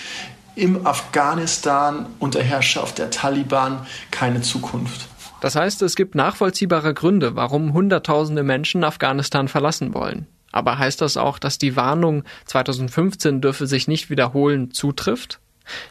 im 0.55 0.85
Afghanistan 0.85 2.05
unter 2.19 2.41
Herrschaft 2.41 2.99
der 2.99 3.09
Taliban 3.09 3.85
keine 4.11 4.41
Zukunft. 4.41 5.07
Das 5.41 5.55
heißt, 5.55 5.81
es 5.81 5.95
gibt 5.95 6.15
nachvollziehbare 6.15 6.93
Gründe, 6.93 7.35
warum 7.35 7.73
Hunderttausende 7.73 8.43
Menschen 8.43 8.83
Afghanistan 8.83 9.47
verlassen 9.47 9.93
wollen. 9.93 10.27
Aber 10.53 10.77
heißt 10.77 11.01
das 11.01 11.17
auch, 11.17 11.39
dass 11.39 11.57
die 11.57 11.75
Warnung 11.75 12.23
2015 12.45 13.41
dürfe 13.41 13.67
sich 13.67 13.87
nicht 13.87 14.09
wiederholen 14.09 14.71
zutrifft? 14.71 15.41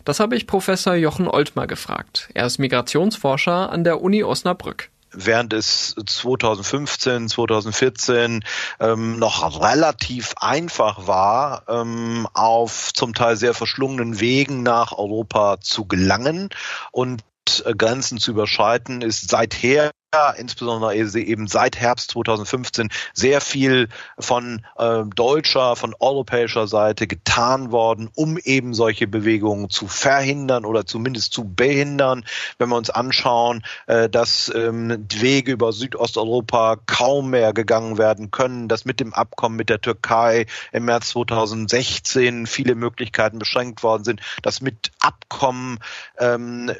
Das 0.04 0.20
habe 0.20 0.36
ich 0.36 0.46
Professor 0.46 0.94
Jochen 0.94 1.28
Oltmer 1.28 1.66
gefragt. 1.66 2.28
Er 2.34 2.46
ist 2.46 2.58
Migrationsforscher 2.58 3.70
an 3.70 3.84
der 3.84 4.00
Uni 4.02 4.22
Osnabrück 4.22 4.90
während 5.14 5.52
es 5.52 5.94
2015, 6.06 7.28
2014 7.28 8.44
ähm, 8.80 9.18
noch 9.18 9.60
relativ 9.60 10.34
einfach 10.38 11.06
war, 11.06 11.64
ähm, 11.68 12.26
auf 12.32 12.92
zum 12.94 13.14
Teil 13.14 13.36
sehr 13.36 13.54
verschlungenen 13.54 14.20
Wegen 14.20 14.62
nach 14.62 14.92
Europa 14.92 15.60
zu 15.60 15.84
gelangen 15.84 16.48
und 16.90 17.22
äh, 17.64 17.74
Grenzen 17.74 18.18
zu 18.18 18.30
überschreiten, 18.30 19.02
ist 19.02 19.30
seither 19.30 19.90
insbesondere 20.36 20.94
eben 20.94 21.46
seit 21.46 21.78
Herbst 21.78 22.10
2015 22.10 22.90
sehr 23.14 23.40
viel 23.40 23.88
von 24.18 24.62
äh, 24.76 25.04
deutscher, 25.16 25.74
von 25.74 25.94
europäischer 25.98 26.66
Seite 26.66 27.06
getan 27.06 27.72
worden, 27.72 28.10
um 28.14 28.36
eben 28.36 28.74
solche 28.74 29.06
Bewegungen 29.06 29.70
zu 29.70 29.88
verhindern 29.88 30.66
oder 30.66 30.84
zumindest 30.84 31.32
zu 31.32 31.44
behindern. 31.44 32.24
Wenn 32.58 32.68
wir 32.68 32.76
uns 32.76 32.90
anschauen, 32.90 33.64
äh, 33.86 34.10
dass 34.10 34.52
ähm, 34.54 35.06
Wege 35.14 35.52
über 35.52 35.72
Südosteuropa 35.72 36.76
kaum 36.84 37.30
mehr 37.30 37.54
gegangen 37.54 37.96
werden 37.96 38.30
können, 38.30 38.68
dass 38.68 38.84
mit 38.84 39.00
dem 39.00 39.14
Abkommen 39.14 39.56
mit 39.56 39.70
der 39.70 39.80
Türkei 39.80 40.44
im 40.72 40.84
März 40.84 41.08
2016 41.10 42.46
viele 42.46 42.74
Möglichkeiten 42.74 43.38
beschränkt 43.38 43.82
worden 43.82 44.04
sind, 44.04 44.20
dass 44.42 44.60
mit 44.60 44.92
Abkommen 45.00 45.78
ähm, 46.18 46.70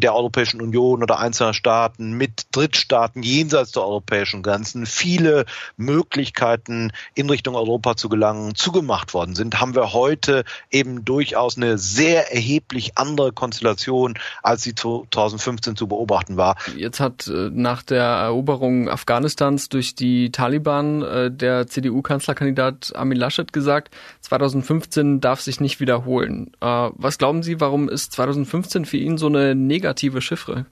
der 0.00 0.14
Europäischen 0.14 0.62
Union 0.62 1.02
oder 1.02 1.18
einzelner 1.18 1.52
Staaten 1.52 2.12
mit 2.12 2.37
Drittstaaten 2.52 3.22
jenseits 3.22 3.72
der 3.72 3.82
europäischen 3.82 4.42
Grenzen 4.42 4.86
viele 4.86 5.44
Möglichkeiten 5.76 6.92
in 7.14 7.28
Richtung 7.30 7.54
Europa 7.54 7.96
zu 7.96 8.08
gelangen 8.08 8.54
zugemacht 8.54 9.14
worden 9.14 9.34
sind, 9.34 9.60
haben 9.60 9.74
wir 9.74 9.92
heute 9.92 10.44
eben 10.70 11.04
durchaus 11.04 11.56
eine 11.56 11.78
sehr 11.78 12.32
erheblich 12.32 12.96
andere 12.96 13.32
Konstellation, 13.32 14.14
als 14.42 14.62
sie 14.62 14.74
2015 14.74 15.76
zu 15.76 15.88
beobachten 15.88 16.36
war. 16.36 16.56
Jetzt 16.76 17.00
hat 17.00 17.26
äh, 17.28 17.50
nach 17.52 17.82
der 17.82 18.04
Eroberung 18.04 18.88
Afghanistans 18.88 19.68
durch 19.68 19.94
die 19.94 20.30
Taliban 20.30 21.02
äh, 21.02 21.30
der 21.30 21.66
CDU-Kanzlerkandidat 21.66 22.92
Armin 22.94 23.18
Laschet 23.18 23.52
gesagt, 23.52 23.94
2015 24.20 25.20
darf 25.20 25.40
sich 25.40 25.60
nicht 25.60 25.80
wiederholen. 25.80 26.52
Äh, 26.60 26.90
was 26.94 27.18
glauben 27.18 27.42
Sie, 27.42 27.60
warum 27.60 27.88
ist 27.88 28.12
2015 28.12 28.84
für 28.84 28.96
ihn 28.96 29.18
so 29.18 29.26
eine 29.26 29.54
negative 29.54 30.20
Chiffre? 30.20 30.66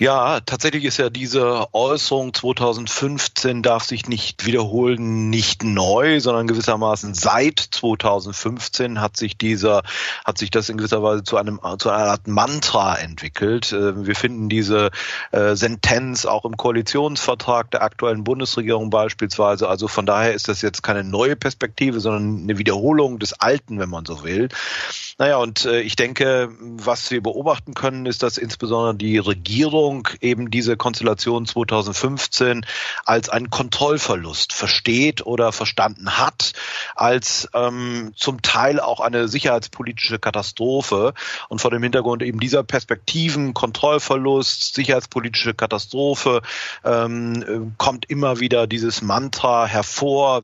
Ja, 0.00 0.38
tatsächlich 0.38 0.84
ist 0.84 0.98
ja 0.98 1.10
diese 1.10 1.74
Äußerung 1.74 2.32
2015 2.32 3.64
darf 3.64 3.82
sich 3.82 4.06
nicht 4.06 4.46
wiederholen, 4.46 5.28
nicht 5.28 5.64
neu, 5.64 6.20
sondern 6.20 6.46
gewissermaßen 6.46 7.14
seit 7.14 7.58
2015 7.58 9.00
hat 9.00 9.16
sich 9.16 9.36
dieser, 9.36 9.82
hat 10.24 10.38
sich 10.38 10.52
das 10.52 10.68
in 10.68 10.76
gewisser 10.76 11.02
Weise 11.02 11.24
zu 11.24 11.36
einem, 11.36 11.58
zu 11.78 11.90
einer 11.90 12.10
Art 12.10 12.28
Mantra 12.28 12.94
entwickelt. 12.94 13.72
Äh, 13.72 14.06
wir 14.06 14.14
finden 14.14 14.48
diese 14.48 14.92
äh, 15.32 15.56
Sentenz 15.56 16.26
auch 16.26 16.44
im 16.44 16.56
Koalitionsvertrag 16.56 17.72
der 17.72 17.82
aktuellen 17.82 18.22
Bundesregierung 18.22 18.90
beispielsweise. 18.90 19.68
Also 19.68 19.88
von 19.88 20.06
daher 20.06 20.32
ist 20.32 20.46
das 20.46 20.62
jetzt 20.62 20.84
keine 20.84 21.02
neue 21.02 21.34
Perspektive, 21.34 21.98
sondern 21.98 22.44
eine 22.44 22.56
Wiederholung 22.56 23.18
des 23.18 23.32
Alten, 23.32 23.80
wenn 23.80 23.90
man 23.90 24.06
so 24.06 24.22
will. 24.22 24.48
Naja, 25.18 25.38
und 25.38 25.64
äh, 25.64 25.80
ich 25.80 25.96
denke, 25.96 26.50
was 26.60 27.10
wir 27.10 27.20
beobachten 27.20 27.74
können, 27.74 28.06
ist, 28.06 28.22
dass 28.22 28.38
insbesondere 28.38 28.94
die 28.94 29.18
Regierung 29.18 29.87
eben 30.20 30.50
diese 30.50 30.76
Konstellation 30.76 31.46
2015 31.46 32.64
als 33.04 33.28
einen 33.28 33.50
Kontrollverlust 33.50 34.52
versteht 34.52 35.24
oder 35.26 35.52
verstanden 35.52 36.18
hat, 36.18 36.52
als 36.94 37.48
ähm, 37.54 38.12
zum 38.16 38.42
Teil 38.42 38.80
auch 38.80 39.00
eine 39.00 39.28
sicherheitspolitische 39.28 40.18
Katastrophe. 40.18 41.14
Und 41.48 41.60
vor 41.60 41.70
dem 41.70 41.82
Hintergrund 41.82 42.22
eben 42.22 42.40
dieser 42.40 42.62
Perspektiven, 42.62 43.54
Kontrollverlust, 43.54 44.74
sicherheitspolitische 44.74 45.54
Katastrophe, 45.54 46.42
ähm, 46.84 47.74
kommt 47.78 48.10
immer 48.10 48.40
wieder 48.40 48.66
dieses 48.66 49.02
Mantra 49.02 49.66
hervor. 49.66 50.42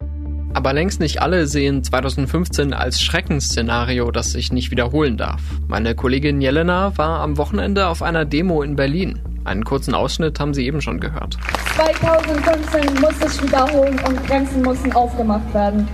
Aber 0.55 0.73
längst 0.73 1.01
nicht 1.01 1.21
alle 1.21 1.49
sehen 1.49 1.83
2015 1.83 2.73
als 2.73 3.03
Schreckensszenario, 3.03 4.11
das 4.13 4.31
sich 4.31 4.53
nicht 4.53 4.71
wiederholen 4.71 5.17
darf. 5.17 5.41
Meine 5.67 5.97
Kollegin 5.97 6.41
Jelena 6.41 6.97
war 6.97 7.21
am 7.21 7.37
Wochenende 7.39 7.89
auf 7.89 8.03
einer 8.03 8.25
Demo 8.25 8.63
in 8.63 8.77
Berlin. 8.77 9.34
Einen 9.45 9.65
kurzen 9.65 9.95
Ausschnitt 9.95 10.41
haben 10.41 10.55
Sie 10.55 10.67
eben 10.67 10.81
schon 10.81 11.01
gehört. 11.01 11.37
2015 11.77 13.01
muss 13.01 13.19
sich 13.21 13.43
wiederholen 13.43 14.01
und 14.07 14.27
Grenzen 14.27 14.63
müssen 14.63 14.93
aufgemacht 14.93 15.53
werden. 15.53 15.87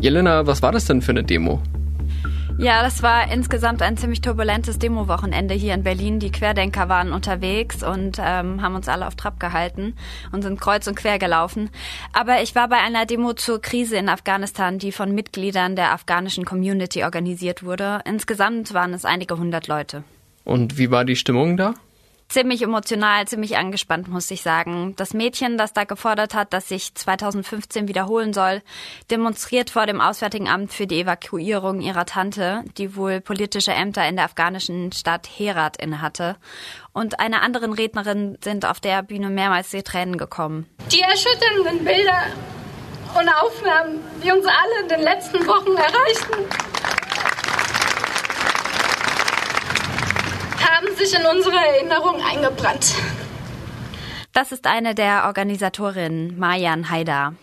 Jelena, 0.00 0.46
was 0.46 0.62
war 0.62 0.72
das 0.72 0.84
denn 0.84 1.02
für 1.02 1.12
eine 1.12 1.24
Demo? 1.24 1.62
Ja, 2.60 2.82
das 2.82 3.04
war 3.04 3.30
insgesamt 3.30 3.82
ein 3.82 3.96
ziemlich 3.96 4.20
turbulentes 4.20 4.80
Demo-Wochenende 4.80 5.54
hier 5.54 5.74
in 5.74 5.84
Berlin. 5.84 6.18
Die 6.18 6.32
Querdenker 6.32 6.88
waren 6.88 7.12
unterwegs 7.12 7.84
und 7.84 8.18
ähm, 8.20 8.60
haben 8.62 8.74
uns 8.74 8.88
alle 8.88 9.06
auf 9.06 9.14
Trab 9.14 9.38
gehalten 9.38 9.94
und 10.32 10.42
sind 10.42 10.60
kreuz 10.60 10.88
und 10.88 10.96
quer 10.96 11.20
gelaufen. 11.20 11.70
Aber 12.12 12.42
ich 12.42 12.56
war 12.56 12.68
bei 12.68 12.78
einer 12.78 13.06
Demo 13.06 13.32
zur 13.34 13.62
Krise 13.62 13.96
in 13.96 14.08
Afghanistan, 14.08 14.80
die 14.80 14.90
von 14.90 15.14
Mitgliedern 15.14 15.76
der 15.76 15.92
afghanischen 15.92 16.44
Community 16.44 17.04
organisiert 17.04 17.62
wurde. 17.62 18.00
Insgesamt 18.04 18.74
waren 18.74 18.92
es 18.92 19.04
einige 19.04 19.38
hundert 19.38 19.68
Leute. 19.68 20.02
Und 20.44 20.78
wie 20.78 20.90
war 20.90 21.04
die 21.04 21.16
Stimmung 21.16 21.56
da? 21.56 21.74
Ziemlich 22.28 22.62
emotional, 22.62 23.26
ziemlich 23.26 23.56
angespannt, 23.56 24.08
muss 24.08 24.30
ich 24.30 24.42
sagen. 24.42 24.94
Das 24.96 25.14
Mädchen, 25.14 25.56
das 25.56 25.72
da 25.72 25.84
gefordert 25.84 26.34
hat, 26.34 26.52
dass 26.52 26.68
sich 26.68 26.94
2015 26.94 27.88
wiederholen 27.88 28.32
soll, 28.32 28.62
demonstriert 29.10 29.70
vor 29.70 29.86
dem 29.86 30.00
Auswärtigen 30.00 30.48
Amt 30.48 30.72
für 30.72 30.86
die 30.86 31.00
Evakuierung 31.00 31.80
ihrer 31.80 32.04
Tante, 32.04 32.64
die 32.76 32.96
wohl 32.96 33.20
politische 33.20 33.72
Ämter 33.72 34.06
in 34.06 34.16
der 34.16 34.26
afghanischen 34.26 34.92
Stadt 34.92 35.26
Herat 35.26 35.82
innehatte. 35.82 36.36
Und 36.92 37.20
einer 37.20 37.42
anderen 37.42 37.72
Rednerin 37.72 38.36
sind 38.42 38.66
auf 38.66 38.80
der 38.80 39.02
Bühne 39.02 39.30
mehrmals 39.30 39.70
die 39.70 39.82
Tränen 39.82 40.18
gekommen. 40.18 40.66
Die 40.92 41.00
erschütternden 41.00 41.84
Bilder 41.84 42.22
und 43.18 43.28
Aufnahmen, 43.28 44.00
die 44.22 44.30
uns 44.30 44.46
alle 44.46 44.82
in 44.82 44.88
den 44.88 45.00
letzten 45.00 45.46
Wochen 45.46 45.74
erreichten, 45.76 46.68
haben 50.60 50.87
sich 50.98 51.14
in 51.14 51.24
unsere 51.24 51.56
Erinnerung 51.56 52.20
eingebrannt. 52.22 52.94
Das 54.32 54.52
ist 54.52 54.66
eine 54.66 54.94
der 54.94 55.24
Organisatorinnen, 55.26 56.38
Marjan 56.38 56.90
Haidar. 56.90 57.34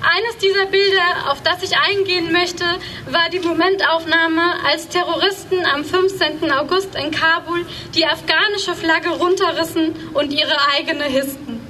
Eines 0.00 0.38
dieser 0.38 0.66
Bilder, 0.66 1.30
auf 1.30 1.42
das 1.42 1.62
ich 1.62 1.76
eingehen 1.76 2.32
möchte, 2.32 2.64
war 3.10 3.28
die 3.30 3.40
Momentaufnahme, 3.40 4.42
als 4.66 4.88
Terroristen 4.88 5.64
am 5.66 5.84
15. 5.84 6.50
August 6.50 6.94
in 6.94 7.10
Kabul 7.10 7.66
die 7.94 8.06
afghanische 8.06 8.74
Flagge 8.74 9.10
runterrissen 9.10 9.94
und 10.14 10.32
ihre 10.32 10.56
eigene 10.76 11.04
hissten. 11.04 11.60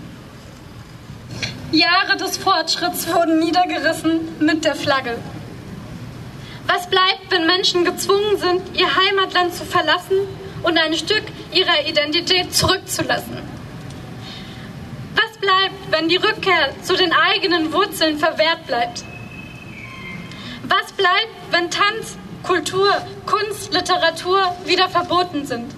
Jahre 1.73 2.16
des 2.16 2.37
Fortschritts 2.37 3.09
wurden 3.12 3.40
niedergerissen 3.40 4.37
mit 4.40 4.64
der 4.64 4.76
Flagge. 4.76 5.19
Was 6.66 6.88
bleibt, 6.88 7.31
wenn 7.31 7.47
Menschen 7.47 7.85
gezwungen 7.85 8.38
sind, 8.38 8.62
ihr 8.76 8.97
Heimatland 8.97 9.55
zu 9.55 9.64
verlassen 9.64 10.16
und 10.66 10.76
ein 10.78 10.94
Stück 10.94 11.23
ihrer 11.52 11.87
Identität 11.87 12.52
zurückzulassen? 12.52 13.38
Was 15.14 15.38
bleibt, 15.38 15.92
wenn 15.92 16.08
die 16.08 16.16
Rückkehr 16.16 16.75
zu 16.82 16.96
den 16.96 17.12
eigenen 17.12 17.73
Wurzeln 17.73 18.18
verwehrt 18.18 18.66
bleibt? 18.66 19.04
Was 20.64 20.92
bleibt, 20.92 21.37
wenn 21.52 21.70
Tanz, 21.70 22.18
Kultur, 22.42 22.90
Kunst, 23.25 23.73
Literatur 23.73 24.40
wieder 24.64 24.88
verboten 24.88 25.46
sind? 25.46 25.73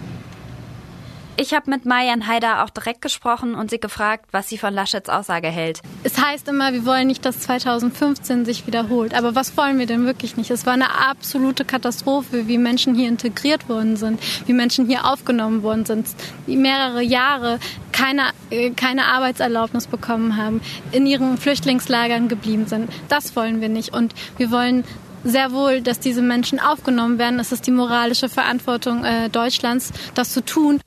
Ich 1.41 1.55
habe 1.55 1.71
mit 1.71 1.87
Marian 1.87 2.27
Haider 2.27 2.65
auch 2.65 2.71
direkt 2.71 3.01
gesprochen 3.01 3.55
und 3.55 3.71
sie 3.71 3.79
gefragt, 3.79 4.25
was 4.33 4.49
sie 4.49 4.59
von 4.59 4.75
Laschets 4.75 5.09
Aussage 5.09 5.47
hält. 5.47 5.81
Es 6.03 6.19
heißt 6.19 6.49
immer, 6.49 6.73
wir 6.73 6.85
wollen 6.85 7.07
nicht, 7.07 7.25
dass 7.25 7.39
2015 7.39 8.45
sich 8.45 8.67
wiederholt. 8.67 9.15
Aber 9.15 9.37
was 9.37 9.57
wollen 9.57 9.79
wir 9.79 9.87
denn 9.87 10.05
wirklich 10.05 10.37
nicht? 10.37 10.51
Es 10.51 10.67
war 10.67 10.73
eine 10.73 10.99
absolute 11.09 11.65
Katastrophe, 11.65 12.49
wie 12.49 12.59
Menschen 12.59 12.97
hier 12.97 13.07
integriert 13.07 13.69
worden 13.69 13.97
sind, 13.97 14.21
wie 14.47 14.53
Menschen 14.53 14.89
hier 14.89 15.05
aufgenommen 15.05 15.63
worden 15.63 15.87
sind, 15.87 16.09
die 16.49 16.57
mehrere 16.57 17.03
Jahre 17.03 17.61
keine, 17.93 18.31
äh, 18.51 18.71
keine 18.71 19.05
Arbeitserlaubnis 19.05 19.87
bekommen 19.87 20.37
haben, 20.37 20.61
in 20.91 21.07
ihren 21.07 21.39
Flüchtlingslagern 21.39 22.27
geblieben 22.27 22.67
sind. 22.67 22.91
Das 23.09 23.37
wollen 23.37 23.61
wir 23.61 23.69
nicht. 23.69 23.95
Und 23.95 24.13
wir 24.39 24.51
wollen 24.51 24.83
sehr 25.23 25.53
wohl, 25.53 25.83
dass 25.83 26.01
diese 26.01 26.23
Menschen 26.23 26.59
aufgenommen 26.59 27.19
werden. 27.19 27.39
Es 27.39 27.53
ist 27.53 27.69
die 27.69 27.71
moralische 27.71 28.29
Verantwortung 28.29 29.05
äh, 29.05 29.29
Deutschlands, 29.29 29.93
das 30.15 30.33
zu 30.33 30.45
tun. 30.45 30.81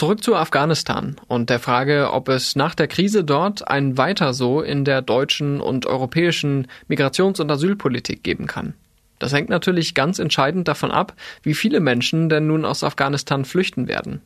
Zurück 0.00 0.24
zu 0.24 0.34
Afghanistan 0.34 1.16
und 1.28 1.50
der 1.50 1.58
Frage, 1.58 2.10
ob 2.14 2.30
es 2.30 2.56
nach 2.56 2.74
der 2.74 2.88
Krise 2.88 3.22
dort 3.22 3.68
ein 3.68 3.98
Weiter 3.98 4.32
so 4.32 4.62
in 4.62 4.86
der 4.86 5.02
deutschen 5.02 5.60
und 5.60 5.84
europäischen 5.84 6.68
Migrations- 6.88 7.38
und 7.38 7.50
Asylpolitik 7.50 8.22
geben 8.22 8.46
kann. 8.46 8.72
Das 9.18 9.34
hängt 9.34 9.50
natürlich 9.50 9.94
ganz 9.94 10.18
entscheidend 10.18 10.68
davon 10.68 10.90
ab, 10.90 11.12
wie 11.42 11.52
viele 11.52 11.80
Menschen 11.80 12.30
denn 12.30 12.46
nun 12.46 12.64
aus 12.64 12.82
Afghanistan 12.82 13.44
flüchten 13.44 13.88
werden. 13.88 14.22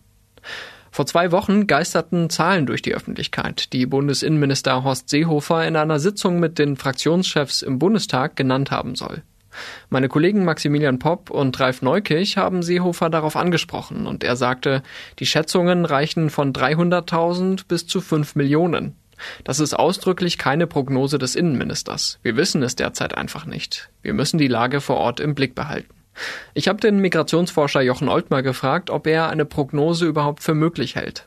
Vor 0.92 1.06
zwei 1.06 1.32
Wochen 1.32 1.66
geisterten 1.66 2.30
Zahlen 2.30 2.66
durch 2.66 2.80
die 2.80 2.94
Öffentlichkeit, 2.94 3.72
die 3.72 3.86
Bundesinnenminister 3.86 4.84
Horst 4.84 5.08
Seehofer 5.08 5.66
in 5.66 5.74
einer 5.74 5.98
Sitzung 5.98 6.38
mit 6.38 6.60
den 6.60 6.76
Fraktionschefs 6.76 7.62
im 7.62 7.80
Bundestag 7.80 8.36
genannt 8.36 8.70
haben 8.70 8.94
soll. 8.94 9.24
Meine 9.88 10.08
Kollegen 10.08 10.44
Maximilian 10.44 10.98
Popp 10.98 11.30
und 11.30 11.58
Ralf 11.60 11.82
Neukirch 11.82 12.36
haben 12.36 12.62
Seehofer 12.62 13.10
darauf 13.10 13.36
angesprochen 13.36 14.06
und 14.06 14.24
er 14.24 14.36
sagte, 14.36 14.82
die 15.18 15.26
Schätzungen 15.26 15.84
reichen 15.84 16.30
von 16.30 16.52
300.000 16.52 17.66
bis 17.68 17.86
zu 17.86 18.00
5 18.00 18.34
Millionen. 18.34 18.96
Das 19.44 19.60
ist 19.60 19.74
ausdrücklich 19.74 20.38
keine 20.38 20.66
Prognose 20.66 21.18
des 21.18 21.36
Innenministers. 21.36 22.18
Wir 22.22 22.36
wissen 22.36 22.62
es 22.62 22.76
derzeit 22.76 23.16
einfach 23.16 23.46
nicht. 23.46 23.90
Wir 24.02 24.12
müssen 24.12 24.38
die 24.38 24.48
Lage 24.48 24.80
vor 24.80 24.96
Ort 24.96 25.20
im 25.20 25.34
Blick 25.34 25.54
behalten. 25.54 25.94
Ich 26.52 26.68
habe 26.68 26.80
den 26.80 26.98
Migrationsforscher 26.98 27.80
Jochen 27.80 28.08
Oltmer 28.08 28.42
gefragt, 28.42 28.90
ob 28.90 29.06
er 29.06 29.28
eine 29.28 29.44
Prognose 29.44 30.06
überhaupt 30.06 30.42
für 30.42 30.54
möglich 30.54 30.94
hält 30.96 31.26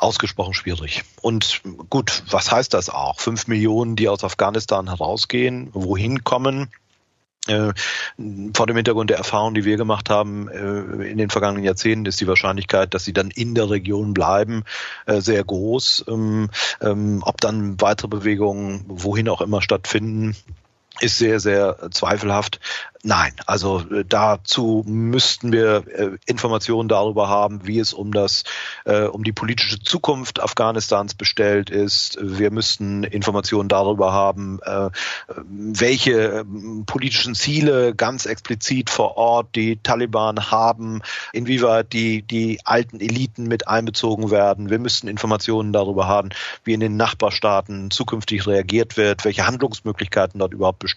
ausgesprochen 0.00 0.54
schwierig. 0.54 1.02
Und 1.20 1.62
gut, 1.88 2.22
was 2.30 2.50
heißt 2.50 2.74
das 2.74 2.88
auch? 2.88 3.20
Fünf 3.20 3.46
Millionen, 3.46 3.96
die 3.96 4.08
aus 4.08 4.24
Afghanistan 4.24 4.88
herausgehen, 4.88 5.70
wohin 5.72 6.24
kommen? 6.24 6.70
Äh, 7.50 7.72
vor 8.54 8.66
dem 8.66 8.76
Hintergrund 8.76 9.10
der 9.10 9.18
Erfahrung, 9.18 9.54
die 9.54 9.64
wir 9.64 9.76
gemacht 9.76 10.10
haben 10.10 10.48
äh, 10.48 11.08
in 11.10 11.18
den 11.18 11.30
vergangenen 11.30 11.64
Jahrzehnten, 11.64 12.06
ist 12.06 12.20
die 12.20 12.26
Wahrscheinlichkeit, 12.26 12.94
dass 12.94 13.04
sie 13.04 13.12
dann 13.12 13.30
in 13.30 13.54
der 13.54 13.68
Region 13.70 14.14
bleiben, 14.14 14.64
äh, 15.06 15.20
sehr 15.20 15.42
groß. 15.42 16.04
Ähm, 16.08 16.50
ähm, 16.80 17.22
ob 17.24 17.40
dann 17.40 17.80
weitere 17.80 18.08
Bewegungen 18.08 18.84
wohin 18.86 19.28
auch 19.28 19.40
immer 19.40 19.62
stattfinden, 19.62 20.36
ist 21.00 21.18
sehr, 21.18 21.40
sehr 21.40 21.90
zweifelhaft. 21.90 22.60
Nein, 23.02 23.32
also 23.46 23.80
äh, 23.90 24.04
dazu 24.06 24.84
müssten 24.86 25.52
wir 25.52 25.84
äh, 25.88 26.10
Informationen 26.26 26.86
darüber 26.86 27.28
haben, 27.28 27.66
wie 27.66 27.78
es 27.78 27.94
um 27.94 28.12
das, 28.12 28.44
äh, 28.84 29.04
um 29.04 29.24
die 29.24 29.32
politische 29.32 29.80
Zukunft 29.80 30.38
Afghanistans 30.42 31.14
bestellt 31.14 31.70
ist. 31.70 32.18
Wir 32.20 32.50
müssten 32.50 33.04
Informationen 33.04 33.70
darüber 33.70 34.12
haben, 34.12 34.60
welche 35.46 36.12
ähm, 36.12 36.84
politischen 36.84 37.34
Ziele 37.34 37.94
ganz 37.94 38.26
explizit 38.26 38.90
vor 38.90 39.16
Ort 39.16 39.54
die 39.54 39.76
Taliban 39.76 40.50
haben, 40.50 41.02
inwieweit 41.32 41.92
die, 41.92 42.22
die 42.22 42.60
alten 42.64 43.00
Eliten 43.00 43.44
mit 43.44 43.66
einbezogen 43.66 44.30
werden. 44.30 44.68
Wir 44.68 44.78
müssten 44.78 45.08
Informationen 45.08 45.72
darüber 45.72 46.06
haben, 46.06 46.30
wie 46.64 46.74
in 46.74 46.80
den 46.80 46.96
Nachbarstaaten 46.96 47.90
zukünftig 47.90 48.46
reagiert 48.46 48.96
wird, 48.96 49.24
welche 49.24 49.46
Handlungsmöglichkeiten 49.46 50.38
dort 50.38 50.52
überhaupt 50.52 50.80
bestehen. 50.80 50.89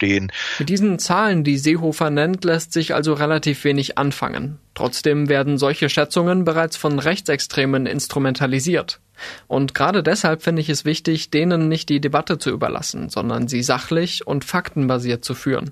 Mit 0.60 0.69
diesen 0.69 0.99
Zahlen, 0.99 1.43
die 1.43 1.58
Seehofer 1.58 1.84
Seehofer 1.84 2.10
nennt, 2.10 2.43
lässt 2.43 2.71
sich 2.73 2.93
also 2.95 3.13
relativ 3.13 3.63
wenig 3.63 3.97
anfangen. 3.97 4.60
Trotzdem 4.73 5.29
werden 5.29 5.58
solche 5.58 5.89
Schätzungen 5.89 6.45
bereits 6.45 6.77
von 6.77 6.97
Rechtsextremen 6.99 7.86
instrumentalisiert. 7.86 8.99
Und 9.47 9.73
gerade 9.75 10.01
deshalb 10.01 10.41
finde 10.41 10.62
ich 10.62 10.69
es 10.69 10.86
wichtig, 10.86 11.29
denen 11.29 11.67
nicht 11.67 11.89
die 11.89 12.01
Debatte 12.01 12.38
zu 12.38 12.49
überlassen, 12.49 13.10
sondern 13.10 13.47
sie 13.47 13.62
sachlich 13.63 14.25
und 14.25 14.45
faktenbasiert 14.45 15.23
zu 15.23 15.36
führen. 15.36 15.71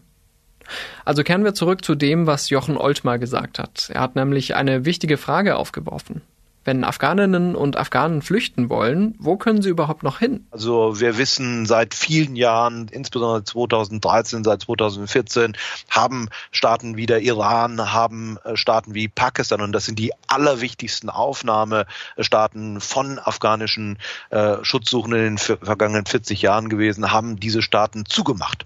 Also 1.05 1.23
kehren 1.23 1.43
wir 1.43 1.53
zurück 1.53 1.83
zu 1.83 1.95
dem, 1.95 2.27
was 2.27 2.49
Jochen 2.49 2.77
Oltmar 2.77 3.17
gesagt 3.17 3.57
hat. 3.57 3.89
Er 3.93 4.01
hat 4.01 4.15
nämlich 4.15 4.55
eine 4.55 4.85
wichtige 4.85 5.17
Frage 5.17 5.55
aufgeworfen. 5.55 6.21
Wenn 6.63 6.83
Afghaninnen 6.83 7.55
und 7.55 7.75
Afghanen 7.75 8.21
flüchten 8.21 8.69
wollen, 8.69 9.15
wo 9.17 9.35
können 9.35 9.63
sie 9.63 9.69
überhaupt 9.69 10.03
noch 10.03 10.19
hin? 10.19 10.45
Also 10.51 10.99
wir 10.99 11.17
wissen 11.17 11.65
seit 11.65 11.95
vielen 11.95 12.35
Jahren, 12.35 12.87
insbesondere 12.91 13.43
2013, 13.43 14.43
seit 14.43 14.61
2014, 14.61 15.57
haben 15.89 16.29
Staaten 16.51 16.97
wie 16.97 17.07
der 17.07 17.21
Iran, 17.21 17.91
haben 17.91 18.37
äh, 18.43 18.55
Staaten 18.55 18.93
wie 18.93 19.07
Pakistan, 19.07 19.61
und 19.61 19.71
das 19.71 19.85
sind 19.85 19.97
die 19.97 20.11
allerwichtigsten 20.27 21.09
Aufnahmestaaten 21.09 22.79
von 22.79 23.17
afghanischen 23.17 23.97
äh, 24.29 24.57
Schutzsuchenden 24.61 25.19
in 25.19 25.35
den 25.35 25.37
vergangenen 25.37 26.05
40 26.05 26.43
Jahren 26.43 26.69
gewesen, 26.69 27.11
haben 27.11 27.39
diese 27.39 27.63
Staaten 27.63 28.05
zugemacht. 28.05 28.65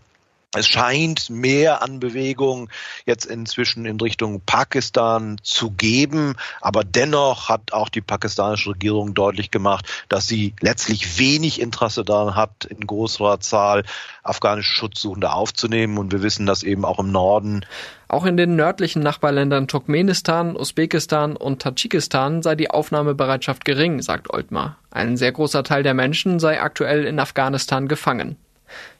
Es 0.55 0.67
scheint 0.67 1.29
mehr 1.29 1.81
an 1.81 1.99
Bewegung 1.99 2.69
jetzt 3.05 3.25
inzwischen 3.25 3.85
in 3.85 3.99
Richtung 3.99 4.41
Pakistan 4.45 5.37
zu 5.43 5.71
geben, 5.71 6.35
aber 6.61 6.83
dennoch 6.83 7.49
hat 7.49 7.73
auch 7.73 7.89
die 7.89 8.01
pakistanische 8.01 8.71
Regierung 8.71 9.13
deutlich 9.13 9.51
gemacht, 9.51 9.85
dass 10.09 10.27
sie 10.27 10.53
letztlich 10.61 11.19
wenig 11.19 11.59
Interesse 11.59 12.05
daran 12.05 12.35
hat, 12.35 12.65
in 12.65 12.87
größerer 12.87 13.39
Zahl 13.39 13.83
afghanische 14.23 14.73
Schutzsuchende 14.73 15.31
aufzunehmen. 15.31 15.97
Und 15.97 16.11
wir 16.11 16.21
wissen, 16.21 16.45
dass 16.45 16.63
eben 16.63 16.85
auch 16.85 16.99
im 16.99 17.11
Norden 17.11 17.65
auch 18.07 18.25
in 18.25 18.37
den 18.37 18.55
nördlichen 18.55 19.01
Nachbarländern 19.01 19.67
Turkmenistan, 19.67 20.55
Usbekistan 20.55 21.35
und 21.35 21.61
Tadschikistan 21.61 22.43
sei 22.43 22.55
die 22.55 22.69
Aufnahmebereitschaft 22.69 23.65
gering, 23.65 24.01
sagt 24.01 24.31
Oltmar. 24.31 24.77
Ein 24.91 25.17
sehr 25.17 25.31
großer 25.31 25.63
Teil 25.63 25.81
der 25.81 25.95
Menschen 25.95 26.39
sei 26.39 26.61
aktuell 26.61 27.05
in 27.05 27.19
Afghanistan 27.19 27.87
gefangen. 27.87 28.37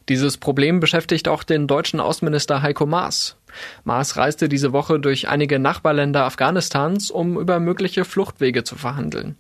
Dieses 0.08 0.38
Problem 0.38 0.80
beschäftigt 0.80 1.28
auch 1.28 1.44
den 1.44 1.68
deutschen 1.68 2.00
Außenminister 2.00 2.62
Heiko 2.62 2.86
Maas. 2.86 3.38
Maas 3.84 4.18
reiste 4.18 4.50
diese 4.50 4.72
Woche 4.72 5.00
durch 5.00 5.30
einige 5.30 5.58
Nachbarländer 5.58 6.26
Afghanistans, 6.26 7.10
um 7.10 7.40
über 7.40 7.60
mögliche 7.60 8.06
Fluchtwege 8.06 8.64
zu 8.64 8.76
verhandeln. 8.76 9.36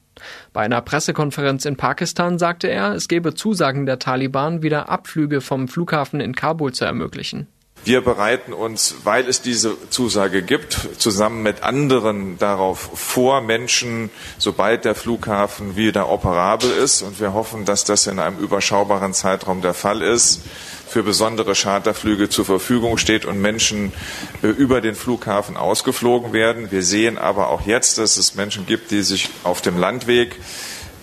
Bei 0.54 0.62
einer 0.62 0.82
Pressekonferenz 0.82 1.66
in 1.66 1.76
Pakistan 1.76 2.40
sagte 2.40 2.68
er, 2.68 2.94
es 2.94 3.08
gebe 3.08 3.36
Zusagen 3.36 3.86
der 3.86 4.00
Taliban, 4.00 4.64
wieder 4.64 4.90
Abflüge 4.90 5.42
vom 5.42 5.68
Flughafen 5.68 6.20
in 6.20 6.34
Kabul 6.34 6.74
zu 6.74 6.86
ermöglichen. 6.86 7.48
Wir 7.86 8.02
bereiten 8.02 8.52
uns, 8.52 8.96
weil 9.04 9.30
es 9.30 9.44
diese 9.44 9.78
Zusage 9.92 10.42
gibt, 10.42 10.90
zusammen 10.98 11.44
mit 11.44 11.62
anderen 11.62 12.40
darauf 12.40 12.90
vor, 12.96 13.42
Menschen, 13.42 14.10
sobald 14.40 14.86
der 14.86 14.96
Flughafen 14.96 15.76
wieder 15.76 16.10
operabel 16.10 16.72
ist, 16.72 17.04
und 17.04 17.20
wir 17.20 17.34
hoffen, 17.34 17.64
dass 17.64 17.84
das 17.84 18.08
in 18.08 18.18
einem 18.18 18.40
überschaubaren 18.40 19.14
Zeitraum 19.14 19.62
der 19.62 19.76
Fall 19.76 20.02
ist, 20.02 20.42
für 20.88 21.04
besondere 21.04 21.54
Charterflüge 21.54 22.28
zur 22.28 22.46
Verfügung 22.46 22.98
steht 22.98 23.24
und 23.24 23.40
Menschen 23.40 23.94
äh, 24.42 24.48
über 24.48 24.82
den 24.82 24.96
Flughafen 24.96 25.56
ausgeflogen 25.56 26.34
werden. 26.34 26.72
Wir 26.72 26.82
sehen 26.82 27.20
aber 27.20 27.50
auch 27.50 27.68
jetzt, 27.68 28.00
dass 28.00 28.18
es 28.18 28.34
Menschen 28.34 28.66
gibt, 28.66 28.90
die 28.90 29.04
sich 29.04 29.30
auf 29.44 29.62
dem 29.62 29.78
Landweg 29.78 30.40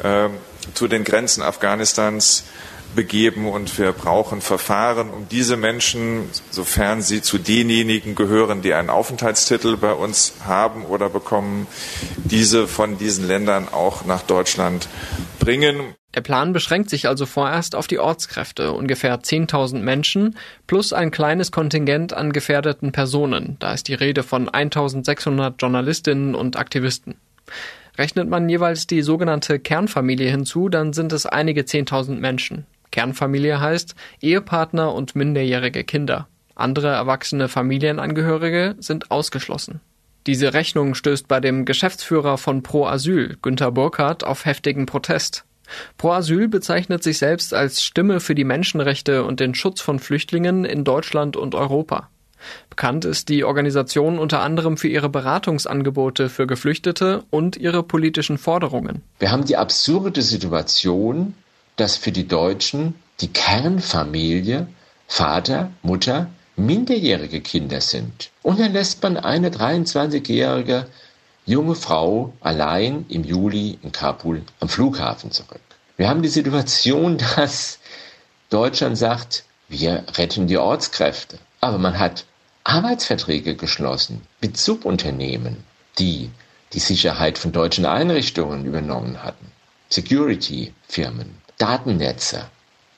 äh, 0.02 0.30
zu 0.74 0.88
den 0.88 1.04
Grenzen 1.04 1.42
Afghanistans 1.42 2.42
begeben 2.94 3.48
und 3.48 3.78
wir 3.78 3.92
brauchen 3.92 4.40
Verfahren, 4.40 5.10
um 5.10 5.28
diese 5.28 5.56
Menschen, 5.56 6.28
sofern 6.50 7.02
sie 7.02 7.22
zu 7.22 7.38
denjenigen 7.38 8.14
gehören, 8.14 8.62
die 8.62 8.74
einen 8.74 8.90
Aufenthaltstitel 8.90 9.76
bei 9.76 9.92
uns 9.92 10.34
haben 10.44 10.84
oder 10.84 11.08
bekommen, 11.08 11.66
diese 12.16 12.68
von 12.68 12.98
diesen 12.98 13.26
Ländern 13.26 13.68
auch 13.68 14.04
nach 14.04 14.22
Deutschland 14.22 14.88
bringen. 15.38 15.94
Der 16.14 16.20
Plan 16.20 16.52
beschränkt 16.52 16.90
sich 16.90 17.08
also 17.08 17.24
vorerst 17.24 17.74
auf 17.74 17.86
die 17.86 17.98
Ortskräfte, 17.98 18.72
ungefähr 18.72 19.20
10.000 19.20 19.78
Menschen, 19.78 20.36
plus 20.66 20.92
ein 20.92 21.10
kleines 21.10 21.52
Kontingent 21.52 22.12
an 22.12 22.32
gefährdeten 22.32 22.92
Personen. 22.92 23.56
Da 23.60 23.72
ist 23.72 23.88
die 23.88 23.94
Rede 23.94 24.22
von 24.22 24.50
1.600 24.50 25.54
Journalistinnen 25.58 26.34
und 26.34 26.56
Aktivisten. 26.56 27.14
Rechnet 27.96 28.28
man 28.28 28.48
jeweils 28.48 28.86
die 28.86 29.02
sogenannte 29.02 29.58
Kernfamilie 29.58 30.30
hinzu, 30.30 30.68
dann 30.68 30.92
sind 30.92 31.12
es 31.12 31.26
einige 31.26 31.62
10.000 31.62 32.16
Menschen. 32.16 32.66
Kernfamilie 32.92 33.60
heißt 33.60 33.96
Ehepartner 34.20 34.94
und 34.94 35.16
minderjährige 35.16 35.82
Kinder. 35.82 36.28
Andere 36.54 36.88
erwachsene 36.88 37.48
Familienangehörige 37.48 38.76
sind 38.78 39.10
ausgeschlossen. 39.10 39.80
Diese 40.26 40.54
Rechnung 40.54 40.94
stößt 40.94 41.26
bei 41.26 41.40
dem 41.40 41.64
Geschäftsführer 41.64 42.38
von 42.38 42.62
Pro 42.62 42.86
Asyl, 42.86 43.36
Günter 43.42 43.72
Burkhardt, 43.72 44.22
auf 44.22 44.44
heftigen 44.44 44.86
Protest. 44.86 45.44
Pro 45.96 46.12
Asyl 46.12 46.46
bezeichnet 46.48 47.02
sich 47.02 47.18
selbst 47.18 47.54
als 47.54 47.82
Stimme 47.82 48.20
für 48.20 48.36
die 48.36 48.44
Menschenrechte 48.44 49.24
und 49.24 49.40
den 49.40 49.54
Schutz 49.54 49.80
von 49.80 49.98
Flüchtlingen 49.98 50.64
in 50.64 50.84
Deutschland 50.84 51.36
und 51.36 51.56
Europa. 51.56 52.08
Bekannt 52.70 53.04
ist 53.04 53.28
die 53.28 53.44
Organisation 53.44 54.18
unter 54.18 54.42
anderem 54.42 54.76
für 54.76 54.88
ihre 54.88 55.08
Beratungsangebote 55.08 56.28
für 56.28 56.46
Geflüchtete 56.46 57.24
und 57.30 57.56
ihre 57.56 57.82
politischen 57.82 58.38
Forderungen. 58.38 59.02
Wir 59.18 59.30
haben 59.30 59.44
die 59.44 59.56
absurde 59.56 60.22
Situation, 60.22 61.34
dass 61.82 61.96
für 61.96 62.12
die 62.12 62.28
Deutschen 62.28 62.94
die 63.20 63.32
Kernfamilie 63.32 64.68
Vater, 65.08 65.72
Mutter, 65.82 66.28
minderjährige 66.54 67.40
Kinder 67.40 67.80
sind. 67.80 68.30
Und 68.44 68.60
dann 68.60 68.72
lässt 68.72 69.02
man 69.02 69.16
eine 69.16 69.50
23-jährige 69.50 70.86
junge 71.44 71.74
Frau 71.74 72.34
allein 72.40 73.04
im 73.08 73.24
Juli 73.24 73.80
in 73.82 73.90
Kabul 73.90 74.42
am 74.60 74.68
Flughafen 74.68 75.32
zurück. 75.32 75.60
Wir 75.96 76.08
haben 76.08 76.22
die 76.22 76.28
Situation, 76.28 77.18
dass 77.36 77.80
Deutschland 78.48 78.96
sagt, 78.96 79.44
wir 79.68 80.04
retten 80.16 80.46
die 80.46 80.58
Ortskräfte. 80.58 81.36
Aber 81.60 81.78
man 81.78 81.98
hat 81.98 82.26
Arbeitsverträge 82.62 83.56
geschlossen 83.56 84.20
mit 84.40 84.56
Subunternehmen, 84.56 85.64
die 85.98 86.30
die 86.74 86.78
Sicherheit 86.78 87.38
von 87.38 87.50
deutschen 87.50 87.86
Einrichtungen 87.86 88.66
übernommen 88.66 89.24
hatten. 89.24 89.50
Security-Firmen, 89.88 91.41
Datennetze. 91.62 92.46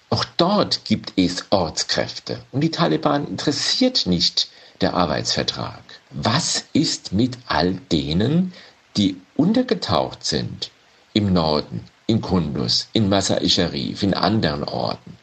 Auch 0.09 0.25
dort 0.39 0.87
gibt 0.87 1.13
es 1.17 1.45
Ortskräfte. 1.51 2.41
Und 2.51 2.63
die 2.63 2.71
Taliban 2.71 3.29
interessiert 3.29 4.07
nicht 4.07 4.49
der 4.81 4.95
Arbeitsvertrag. 4.95 5.83
Was 6.11 6.65
ist 6.73 7.13
mit 7.13 7.37
all 7.47 7.75
denen, 7.93 8.55
die 8.97 9.21
untergetaucht 9.37 10.25
sind 10.25 10.71
im 11.13 11.33
Norden, 11.33 11.85
in 12.07 12.23
Kundus, 12.23 12.89
in 12.95 13.11
Masa-i 13.11 13.51
Sharif, 13.51 14.03
in 14.03 14.15
anderen 14.15 14.65
Orten 14.65 15.19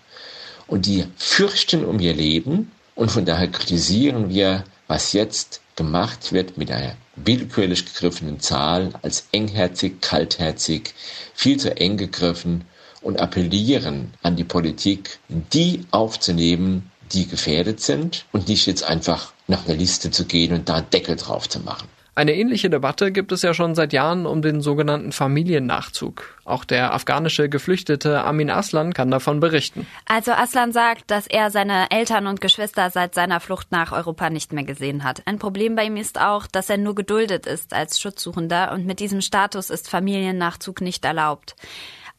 und 0.71 0.86
die 0.86 1.06
fürchten 1.17 1.84
um 1.84 1.99
ihr 1.99 2.13
Leben 2.13 2.71
und 2.95 3.12
von 3.12 3.25
daher 3.25 3.49
kritisieren 3.49 4.30
wir, 4.30 4.63
was 4.88 5.13
jetzt 5.13 5.62
gemacht 5.75 6.32
wird 6.32 6.58
mit 6.58 6.71
einer 6.71 6.95
willkürlich 7.15 7.86
gegriffenen 7.86 8.39
Zahl 8.39 8.93
als 9.01 9.27
engherzig, 9.32 9.99
kaltherzig, 9.99 10.93
viel 11.34 11.58
zu 11.58 11.75
eng 11.75 11.97
gegriffen 11.97 12.65
und 13.01 13.19
appellieren 13.19 14.13
an 14.23 14.35
die 14.35 14.43
Politik, 14.43 15.19
die 15.27 15.85
aufzunehmen, 15.91 16.91
die 17.11 17.27
gefährdet 17.27 17.81
sind 17.81 18.25
und 18.31 18.47
nicht 18.47 18.65
jetzt 18.67 18.83
einfach 18.83 19.33
nach 19.47 19.65
einer 19.65 19.77
Liste 19.77 20.11
zu 20.11 20.25
gehen 20.25 20.53
und 20.53 20.69
da 20.69 20.81
Deckel 20.81 21.15
drauf 21.15 21.49
zu 21.49 21.59
machen. 21.59 21.87
Eine 22.13 22.35
ähnliche 22.35 22.69
Debatte 22.69 23.13
gibt 23.13 23.31
es 23.31 23.41
ja 23.41 23.53
schon 23.53 23.73
seit 23.73 23.93
Jahren 23.93 24.25
um 24.25 24.41
den 24.41 24.59
sogenannten 24.59 25.13
Familiennachzug. 25.13 26.37
Auch 26.43 26.65
der 26.65 26.93
afghanische 26.93 27.47
Geflüchtete 27.47 28.25
Amin 28.25 28.49
Aslan 28.49 28.93
kann 28.93 29.09
davon 29.09 29.39
berichten. 29.39 29.87
Also 30.07 30.33
Aslan 30.33 30.73
sagt, 30.73 31.09
dass 31.09 31.25
er 31.25 31.51
seine 31.51 31.89
Eltern 31.89 32.27
und 32.27 32.41
Geschwister 32.41 32.89
seit 32.89 33.15
seiner 33.15 33.39
Flucht 33.39 33.71
nach 33.71 33.93
Europa 33.93 34.29
nicht 34.29 34.51
mehr 34.51 34.65
gesehen 34.65 35.05
hat. 35.05 35.21
Ein 35.25 35.39
Problem 35.39 35.75
bei 35.75 35.85
ihm 35.85 35.95
ist 35.95 36.19
auch, 36.19 36.47
dass 36.47 36.69
er 36.69 36.77
nur 36.77 36.95
geduldet 36.95 37.45
ist 37.45 37.73
als 37.73 38.01
Schutzsuchender 38.01 38.73
und 38.73 38.85
mit 38.85 38.99
diesem 38.99 39.21
Status 39.21 39.69
ist 39.69 39.89
Familiennachzug 39.89 40.81
nicht 40.81 41.05
erlaubt. 41.05 41.55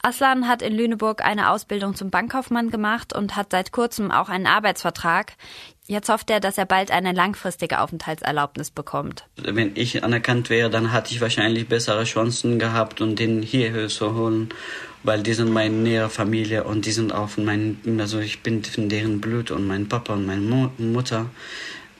Aslan 0.04 0.48
hat 0.48 0.62
in 0.62 0.74
Lüneburg 0.74 1.24
eine 1.24 1.50
Ausbildung 1.50 1.94
zum 1.94 2.10
Bankkaufmann 2.10 2.70
gemacht 2.70 3.14
und 3.14 3.36
hat 3.36 3.52
seit 3.52 3.70
kurzem 3.70 4.10
auch 4.10 4.28
einen 4.28 4.48
Arbeitsvertrag. 4.48 5.34
Jetzt 5.86 6.08
hofft 6.08 6.28
er, 6.28 6.40
dass 6.40 6.58
er 6.58 6.66
bald 6.66 6.90
eine 6.90 7.12
langfristige 7.12 7.80
Aufenthaltserlaubnis 7.80 8.72
bekommt. 8.72 9.28
Wenn 9.36 9.76
ich 9.76 10.02
anerkannt 10.02 10.50
wäre, 10.50 10.70
dann 10.70 10.90
hatte 10.90 11.14
ich 11.14 11.20
wahrscheinlich 11.20 11.68
bessere 11.68 12.02
Chancen 12.02 12.58
gehabt, 12.58 13.00
um 13.00 13.14
den 13.14 13.42
hierher 13.42 13.86
zu 13.86 14.16
holen, 14.16 14.48
weil 15.04 15.22
die 15.22 15.34
sind 15.34 15.52
meine 15.52 15.74
nähere 15.76 16.10
Familie 16.10 16.64
und 16.64 16.84
die 16.84 16.92
sind 16.92 17.14
auch 17.14 17.28
von 17.28 17.44
meinen, 17.44 18.00
also 18.00 18.18
ich 18.18 18.42
bin 18.42 18.64
von 18.64 18.88
deren 18.88 19.20
Blut 19.20 19.52
und 19.52 19.68
mein 19.68 19.88
Papa 19.88 20.14
und 20.14 20.26
meine 20.26 20.68
Mutter 20.78 21.26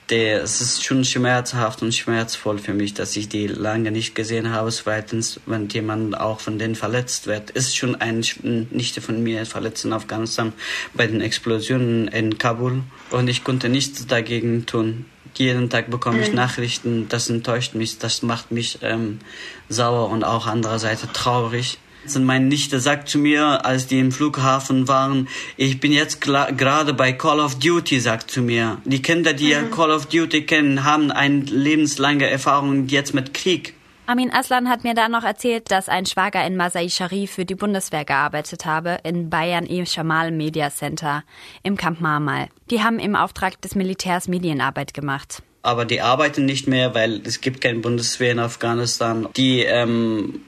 der, 0.09 0.43
es 0.43 0.61
ist 0.61 0.83
schon 0.83 1.05
schmerzhaft 1.05 1.81
und 1.81 1.93
schmerzvoll 1.93 2.57
für 2.57 2.73
mich, 2.73 2.93
dass 2.93 3.15
ich 3.15 3.29
die 3.29 3.47
lange 3.47 3.91
nicht 3.91 4.15
gesehen 4.15 4.51
habe. 4.51 4.71
Zweitens, 4.71 5.39
wenn 5.45 5.69
jemand 5.69 6.19
auch 6.19 6.39
von 6.39 6.59
denen 6.59 6.75
verletzt 6.75 7.27
wird, 7.27 7.51
ist 7.51 7.75
schon 7.75 7.95
ein 7.95 8.23
Nichte 8.71 9.01
von 9.01 9.23
mir 9.23 9.45
verletzt 9.45 9.85
in 9.85 9.93
Afghanistan 9.93 10.53
bei 10.93 11.07
den 11.07 11.21
Explosionen 11.21 12.07
in 12.09 12.37
Kabul 12.37 12.83
und 13.11 13.27
ich 13.29 13.43
konnte 13.43 13.69
nichts 13.69 14.05
dagegen 14.05 14.65
tun. 14.65 15.05
Jeden 15.35 15.69
Tag 15.69 15.89
bekomme 15.89 16.21
ich 16.21 16.29
mhm. 16.29 16.35
Nachrichten, 16.35 17.07
das 17.09 17.29
enttäuscht 17.29 17.73
mich, 17.73 17.97
das 17.97 18.21
macht 18.21 18.51
mich 18.51 18.79
ähm, 18.83 19.19
sauer 19.67 20.09
und 20.09 20.23
auch 20.23 20.45
andererseits 20.45 21.07
traurig. 21.13 21.79
Und 22.15 22.25
meine 22.25 22.45
Nichte 22.45 22.79
sagt 22.79 23.09
zu 23.09 23.17
mir, 23.17 23.65
als 23.65 23.87
die 23.87 23.99
im 23.99 24.11
Flughafen 24.11 24.87
waren, 24.87 25.27
ich 25.57 25.79
bin 25.79 25.91
jetzt 25.91 26.21
gerade 26.21 26.93
bei 26.93 27.13
Call 27.13 27.39
of 27.39 27.59
Duty, 27.59 27.99
sagt 27.99 28.29
zu 28.29 28.41
mir. 28.41 28.77
Die 28.85 29.01
Kinder, 29.01 29.33
die 29.33 29.55
mhm. 29.55 29.71
Call 29.71 29.91
of 29.91 30.07
Duty 30.07 30.45
kennen, 30.45 30.83
haben 30.83 31.11
eine 31.11 31.41
lebenslange 31.41 32.29
Erfahrung 32.29 32.87
jetzt 32.87 33.13
mit 33.13 33.33
Krieg. 33.33 33.73
Amin 34.05 34.33
Aslan 34.33 34.67
hat 34.67 34.83
mir 34.83 34.95
da 34.95 35.07
noch 35.07 35.23
erzählt, 35.23 35.71
dass 35.71 35.87
ein 35.87 36.05
Schwager 36.05 36.45
in 36.45 36.57
Masai 36.57 36.89
Sharif 36.89 37.31
für 37.31 37.45
die 37.45 37.55
Bundeswehr 37.55 38.03
gearbeitet 38.03 38.65
habe, 38.65 38.97
in 39.03 39.29
Bayern 39.29 39.65
e 39.65 39.85
Shamal 39.85 40.31
Media 40.31 40.69
Center 40.71 41.23
im 41.63 41.77
Camp 41.77 42.01
Marmal. 42.01 42.49
Die 42.69 42.83
haben 42.83 42.99
im 42.99 43.15
Auftrag 43.15 43.61
des 43.61 43.75
Militärs 43.75 44.27
Medienarbeit 44.27 44.93
gemacht. 44.93 45.41
Aber 45.61 45.85
die 45.85 46.01
arbeiten 46.01 46.43
nicht 46.43 46.67
mehr, 46.67 46.93
weil 46.93 47.21
es 47.23 47.39
gibt 47.39 47.61
keine 47.61 47.79
Bundeswehr 47.79 48.33
in 48.33 48.39
Afghanistan. 48.39 49.29
Die 49.37 49.61
ähm, 49.61 50.41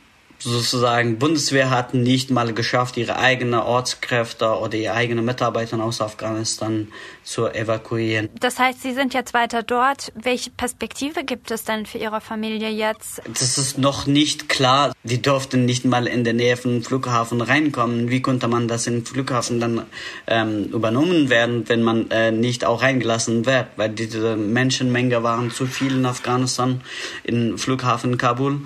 sozusagen 0.45 1.17
Bundeswehr 1.17 1.69
hat 1.69 1.93
nicht 1.93 2.29
mal 2.29 2.53
geschafft, 2.53 2.97
ihre 2.97 3.17
eigenen 3.17 3.59
Ortskräfte 3.59 4.59
oder 4.59 4.75
ihre 4.75 4.93
eigenen 4.93 5.25
Mitarbeiter 5.25 5.83
aus 5.83 6.01
Afghanistan 6.01 6.87
zu 7.23 7.47
evakuieren. 7.47 8.29
Das 8.39 8.59
heißt, 8.59 8.81
Sie 8.81 8.93
sind 8.93 9.13
jetzt 9.13 9.33
weiter 9.33 9.63
dort. 9.63 10.11
Welche 10.15 10.51
Perspektive 10.51 11.23
gibt 11.23 11.49
es 11.49 11.63
denn 11.63 11.85
für 11.85 11.97
Ihre 11.97 12.21
Familie 12.21 12.69
jetzt? 12.69 13.21
Das 13.27 13.57
ist 13.57 13.79
noch 13.79 14.05
nicht 14.05 14.47
klar. 14.47 14.93
Die 15.03 15.21
durften 15.21 15.65
nicht 15.65 15.85
mal 15.85 16.05
in 16.05 16.23
der 16.23 16.33
Nähe 16.33 16.55
von 16.55 16.83
Flughafen 16.83 17.41
reinkommen. 17.41 18.09
Wie 18.09 18.21
konnte 18.21 18.47
man 18.47 18.67
das 18.67 18.85
im 18.85 19.05
Flughafen 19.05 19.59
dann 19.59 19.85
ähm, 20.27 20.65
übernommen 20.65 21.29
werden, 21.29 21.67
wenn 21.67 21.81
man 21.81 22.11
äh, 22.11 22.31
nicht 22.31 22.63
auch 22.63 22.83
reingelassen 22.83 23.45
wird? 23.47 23.67
Weil 23.75 23.89
diese 23.89 24.35
Menschenmenge 24.35 25.23
waren 25.23 25.49
zu 25.49 25.65
viel 25.65 25.95
in 25.97 26.05
Afghanistan, 26.05 26.81
im 27.23 27.57
Flughafen 27.57 28.17
Kabul. 28.17 28.61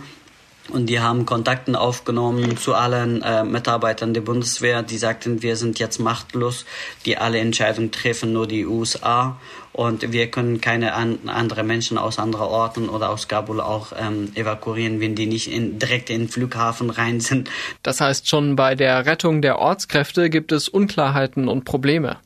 Und 0.71 0.87
die 0.87 0.99
haben 0.99 1.25
Kontakten 1.25 1.75
aufgenommen 1.75 2.57
zu 2.57 2.75
allen 2.75 3.21
äh, 3.21 3.43
Mitarbeitern 3.43 4.13
der 4.13 4.21
Bundeswehr, 4.21 4.83
die 4.83 4.97
sagten, 4.97 5.41
wir 5.41 5.55
sind 5.55 5.79
jetzt 5.79 5.99
machtlos, 5.99 6.65
die 7.05 7.17
alle 7.17 7.39
Entscheidungen 7.39 7.91
treffen, 7.91 8.33
nur 8.33 8.47
die 8.47 8.65
USA. 8.65 9.39
Und 9.71 10.11
wir 10.11 10.29
können 10.29 10.61
keine 10.61 10.93
an, 10.93 11.19
andere 11.27 11.63
Menschen 11.63 11.97
aus 11.97 12.19
anderen 12.19 12.47
Orten 12.47 12.89
oder 12.89 13.09
aus 13.09 13.27
Kabul 13.27 13.61
auch 13.61 13.93
ähm, 13.97 14.31
evakuieren, 14.35 14.99
wenn 14.99 15.15
die 15.15 15.25
nicht 15.25 15.51
in, 15.51 15.79
direkt 15.79 16.09
in 16.09 16.23
den 16.23 16.29
Flughafen 16.29 16.89
rein 16.89 17.19
sind. 17.19 17.49
Das 17.83 18.01
heißt, 18.01 18.27
schon 18.27 18.55
bei 18.55 18.75
der 18.75 19.05
Rettung 19.05 19.41
der 19.41 19.59
Ortskräfte 19.59 20.29
gibt 20.29 20.51
es 20.51 20.69
Unklarheiten 20.69 21.47
und 21.47 21.65
Probleme. 21.65 22.17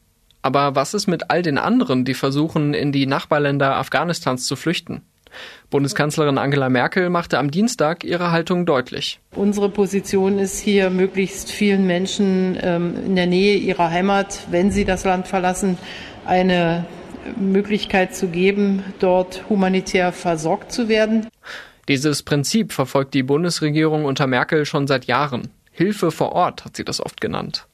Aber 0.42 0.76
was 0.76 0.94
ist 0.94 1.08
mit 1.08 1.30
all 1.30 1.42
den 1.42 1.58
anderen, 1.58 2.04
die 2.04 2.14
versuchen, 2.14 2.74
in 2.74 2.92
die 2.92 3.06
Nachbarländer 3.06 3.78
Afghanistans 3.78 4.46
zu 4.46 4.58
flüchten? 4.58 5.02
Bundeskanzlerin 5.70 6.38
Angela 6.38 6.70
Merkel 6.70 7.10
machte 7.10 7.40
am 7.40 7.50
Dienstag 7.50 8.04
ihre 8.04 8.32
Haltung 8.32 8.66
deutlich. 8.66 9.20
Unsere 9.36 9.70
Position 9.70 10.38
ist 10.40 10.60
hier, 10.60 10.90
möglichst 10.90 11.52
vielen 11.52 11.88
Menschen 11.88 12.58
ähm, 12.62 12.96
in 13.06 13.16
der 13.16 13.28
Nähe 13.28 13.56
ihrer 13.56 13.90
Heimat, 13.90 14.48
wenn 14.52 14.72
sie 14.72 14.86
das 14.86 15.04
Land 15.04 15.28
verlassen, 15.28 15.78
eine 16.26 16.86
Möglichkeit 17.38 18.16
zu 18.16 18.28
geben, 18.28 18.84
dort 19.00 19.44
humanitär 19.50 20.12
versorgt 20.12 20.72
zu 20.72 20.90
werden. 20.90 21.28
Dieses 21.88 22.24
Prinzip 22.24 22.72
verfolgt 22.72 23.14
die 23.14 23.24
Bundesregierung 23.24 24.06
unter 24.06 24.28
Merkel 24.28 24.66
schon 24.66 24.88
seit 24.88 25.06
Jahren. 25.06 25.50
Hilfe 25.72 26.12
vor 26.12 26.34
Ort 26.34 26.66
hat 26.66 26.78
sie 26.78 26.86
das 26.86 27.02
oft 27.02 27.20
genannt. 27.20 27.68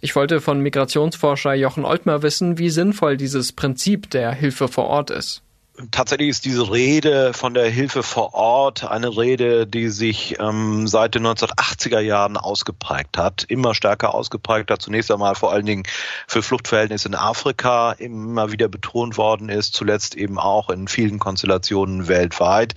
Ich 0.00 0.16
wollte 0.16 0.40
von 0.40 0.60
Migrationsforscher 0.60 1.54
Jochen 1.54 1.84
Oltmer 1.84 2.22
wissen, 2.22 2.58
wie 2.58 2.70
sinnvoll 2.70 3.16
dieses 3.16 3.52
Prinzip 3.52 4.10
der 4.10 4.32
Hilfe 4.32 4.68
vor 4.68 4.86
Ort 4.86 5.10
ist 5.10 5.43
tatsächlich 5.90 6.28
ist 6.28 6.44
diese 6.44 6.70
Rede 6.70 7.32
von 7.32 7.54
der 7.54 7.68
Hilfe 7.68 8.02
vor 8.02 8.34
Ort 8.34 8.84
eine 8.84 9.16
Rede, 9.16 9.66
die 9.66 9.88
sich 9.88 10.36
ähm, 10.38 10.86
seit 10.86 11.14
den 11.14 11.26
1980er 11.26 12.00
Jahren 12.00 12.36
ausgeprägt 12.36 13.18
hat, 13.18 13.44
immer 13.48 13.74
stärker 13.74 14.14
ausgeprägt 14.14 14.70
hat. 14.70 14.82
Zunächst 14.82 15.10
einmal 15.10 15.34
vor 15.34 15.52
allen 15.52 15.66
Dingen 15.66 15.82
für 16.28 16.42
Fluchtverhältnisse 16.42 17.08
in 17.08 17.14
Afrika 17.14 17.92
immer 17.92 18.52
wieder 18.52 18.68
betont 18.68 19.16
worden 19.16 19.48
ist, 19.48 19.74
zuletzt 19.74 20.14
eben 20.14 20.38
auch 20.38 20.70
in 20.70 20.86
vielen 20.86 21.18
Konstellationen 21.18 22.08
weltweit. 22.08 22.74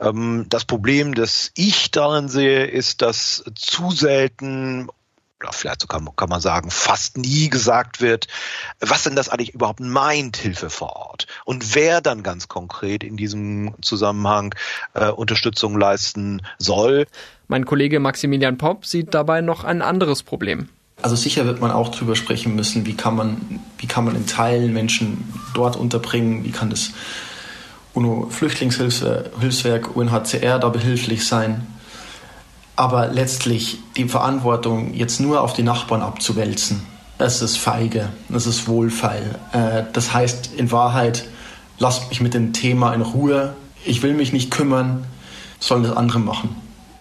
Ähm, 0.00 0.46
das 0.48 0.64
Problem, 0.64 1.14
das 1.14 1.50
ich 1.54 1.90
darin 1.90 2.28
sehe, 2.28 2.66
ist, 2.66 3.00
dass 3.02 3.44
zu 3.54 3.90
selten 3.90 4.88
oder 5.44 5.52
vielleicht 5.52 5.82
sogar 5.82 6.02
kann 6.16 6.28
man 6.28 6.40
sagen, 6.40 6.70
fast 6.70 7.18
nie 7.18 7.48
gesagt 7.48 8.00
wird, 8.00 8.26
was 8.80 9.04
denn 9.04 9.14
das 9.14 9.28
eigentlich 9.28 9.54
überhaupt 9.54 9.78
meint, 9.80 10.36
Hilfe 10.36 10.70
vor 10.70 10.96
Ort. 10.96 11.26
Und 11.44 11.74
wer 11.74 12.00
dann 12.00 12.22
ganz 12.22 12.48
konkret 12.48 13.04
in 13.04 13.16
diesem 13.16 13.74
Zusammenhang 13.82 14.54
äh, 14.94 15.10
Unterstützung 15.10 15.78
leisten 15.78 16.42
soll. 16.58 17.06
Mein 17.48 17.66
Kollege 17.66 18.00
Maximilian 18.00 18.58
Popp 18.58 18.86
sieht 18.86 19.14
dabei 19.14 19.42
noch 19.42 19.64
ein 19.64 19.82
anderes 19.82 20.22
Problem. 20.22 20.68
Also 21.02 21.16
sicher 21.16 21.44
wird 21.44 21.60
man 21.60 21.70
auch 21.70 21.90
darüber 21.90 22.16
sprechen 22.16 22.54
müssen, 22.54 22.86
wie 22.86 22.94
kann 22.94 23.16
man, 23.16 23.60
wie 23.78 23.86
kann 23.86 24.06
man 24.06 24.16
in 24.16 24.26
Teilen 24.26 24.72
Menschen 24.72 25.34
dort 25.52 25.76
unterbringen, 25.76 26.44
wie 26.44 26.50
kann 26.50 26.70
das 26.70 26.92
UNO-Flüchtlingshilfswerk 27.92 29.94
UNHCR 29.94 30.58
da 30.58 30.70
behilflich 30.70 31.26
sein. 31.26 31.66
Aber 32.76 33.08
letztlich 33.08 33.78
die 33.96 34.08
Verantwortung 34.08 34.94
jetzt 34.94 35.20
nur 35.20 35.40
auf 35.40 35.52
die 35.52 35.62
Nachbarn 35.62 36.02
abzuwälzen, 36.02 36.82
das 37.18 37.42
ist 37.42 37.56
feige, 37.56 38.08
das 38.28 38.46
ist 38.46 38.66
wohlfeil. 38.66 39.38
Äh, 39.52 39.84
das 39.92 40.12
heißt 40.12 40.54
in 40.56 40.72
Wahrheit, 40.72 41.24
lasst 41.78 42.08
mich 42.08 42.20
mit 42.20 42.34
dem 42.34 42.52
Thema 42.52 42.92
in 42.92 43.02
Ruhe, 43.02 43.54
ich 43.84 44.02
will 44.02 44.14
mich 44.14 44.32
nicht 44.32 44.50
kümmern, 44.50 45.04
sollen 45.60 45.84
das 45.84 45.96
andere 45.96 46.18
machen. 46.18 46.56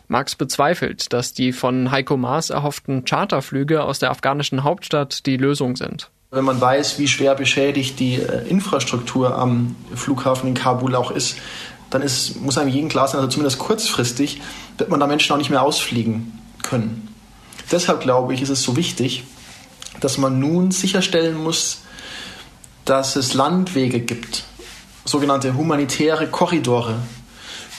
Marx 0.08 0.36
bezweifelt, 0.36 1.12
dass 1.12 1.34
die 1.34 1.54
von 1.54 1.90
Heiko 1.90 2.18
Maas 2.18 2.52
erhofften 2.52 3.06
Charterflüge 3.06 3.84
aus 3.84 4.00
der 4.00 4.12
afghanischen 4.12 4.64
Hauptstadt 4.64 5.26
die 5.26 5.38
Lösung 5.38 5.76
sind. 5.76 6.12
Wenn 6.30 6.46
man 6.46 6.60
weiß, 6.60 7.00
wie 7.00 7.08
schwer 7.08 7.36
beschädigt 7.36 8.00
die 8.00 8.16
äh, 8.16 8.48
Infrastruktur 8.48 9.36
am 9.36 9.76
Flughafen 9.96 10.50
in 10.50 10.54
Kabul 10.56 10.96
auch 10.96 11.12
ist, 11.12 11.38
dann 11.94 12.02
ist, 12.02 12.42
muss 12.42 12.58
einem 12.58 12.70
jedem 12.70 12.90
klar 12.90 13.08
sein, 13.08 13.20
also 13.20 13.30
zumindest 13.30 13.60
kurzfristig, 13.60 14.42
wird 14.80 14.90
man 14.90 15.00
da 15.00 15.06
Menschen 15.06 15.32
auch 15.32 15.38
nicht 15.38 15.52
mehr 15.52 15.62
ausfliegen 15.62 16.40
können. 16.64 17.08
Deshalb 17.72 18.02
glaube 18.02 18.34
ich, 18.34 18.42
ist 18.42 18.50
es 18.50 18.64
so 18.64 18.76
wichtig, 18.76 19.24
dass 20.00 20.18
man 20.18 20.40
nun 20.40 20.72
sicherstellen 20.72 21.38
muss, 21.38 21.82
dass 22.86 23.16
es 23.16 23.36
Landwege 23.36 24.00
gibt, 24.00 24.44
sogenannte 25.06 25.56
humanitäre 25.56 26.28
Korridore, 26.28 26.96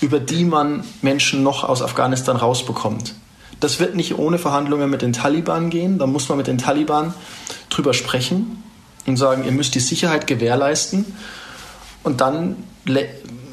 über 0.01 0.21
die 0.21 0.45
man 0.45 0.85
Menschen 1.03 1.43
noch 1.43 1.65
aus 1.65 1.83
Afghanistan 1.83 2.37
rausbekommt. 2.37 3.15
Das 3.59 3.81
wird 3.81 3.97
nicht 3.97 4.17
ohne 4.17 4.39
Verhandlungen 4.39 4.91
mit 4.91 5.03
den 5.03 5.13
Taliban 5.13 5.71
gehen. 5.71 5.99
Da 5.99 6.07
muss 6.07 6.29
man 6.29 6.39
mit 6.39 6.47
den 6.47 6.59
Taliban 6.59 7.15
drüber 7.69 7.95
sprechen 7.95 8.63
und 9.07 9.17
sagen, 9.17 9.45
ihr 9.45 9.53
müsst 9.53 9.75
die 9.75 9.81
Sicherheit 9.81 10.27
gewährleisten. 10.27 11.05
Und 12.03 12.21
dann 12.21 12.57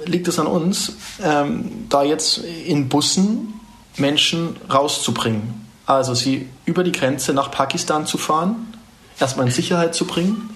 liegt 0.05 0.27
es 0.27 0.39
an 0.39 0.47
uns, 0.47 0.93
ähm, 1.23 1.85
da 1.89 2.03
jetzt 2.03 2.37
in 2.37 2.89
Bussen 2.89 3.53
Menschen 3.97 4.55
rauszubringen. 4.71 5.67
Also 5.85 6.13
sie 6.13 6.47
über 6.65 6.83
die 6.83 6.91
Grenze 6.91 7.33
nach 7.33 7.51
Pakistan 7.51 8.05
zu 8.05 8.17
fahren, 8.17 8.73
erstmal 9.19 9.47
in 9.47 9.51
Sicherheit 9.51 9.95
zu 9.95 10.05
bringen 10.05 10.49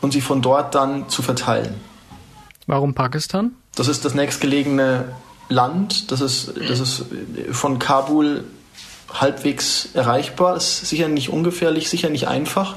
und 0.00 0.12
sie 0.12 0.20
von 0.20 0.42
dort 0.42 0.74
dann 0.74 1.08
zu 1.08 1.22
verteilen. 1.22 1.74
Warum 2.66 2.94
Pakistan? 2.94 3.52
Das 3.74 3.88
ist 3.88 4.04
das 4.04 4.14
nächstgelegene 4.14 5.12
Land. 5.48 6.10
Das 6.10 6.20
ist, 6.20 6.52
das 6.68 6.80
ist 6.80 7.06
von 7.50 7.78
Kabul 7.78 8.44
halbwegs 9.12 9.88
erreichbar. 9.94 10.56
Ist 10.56 10.86
sicher 10.86 11.08
nicht 11.08 11.30
ungefährlich, 11.30 11.88
sicher 11.88 12.10
nicht 12.10 12.28
einfach. 12.28 12.76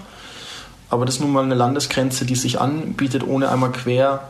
Aber 0.90 1.06
das 1.06 1.16
ist 1.16 1.22
nun 1.22 1.32
mal 1.32 1.44
eine 1.44 1.56
Landesgrenze, 1.56 2.26
die 2.26 2.36
sich 2.36 2.60
anbietet, 2.60 3.26
ohne 3.26 3.50
einmal 3.50 3.72
quer 3.72 4.30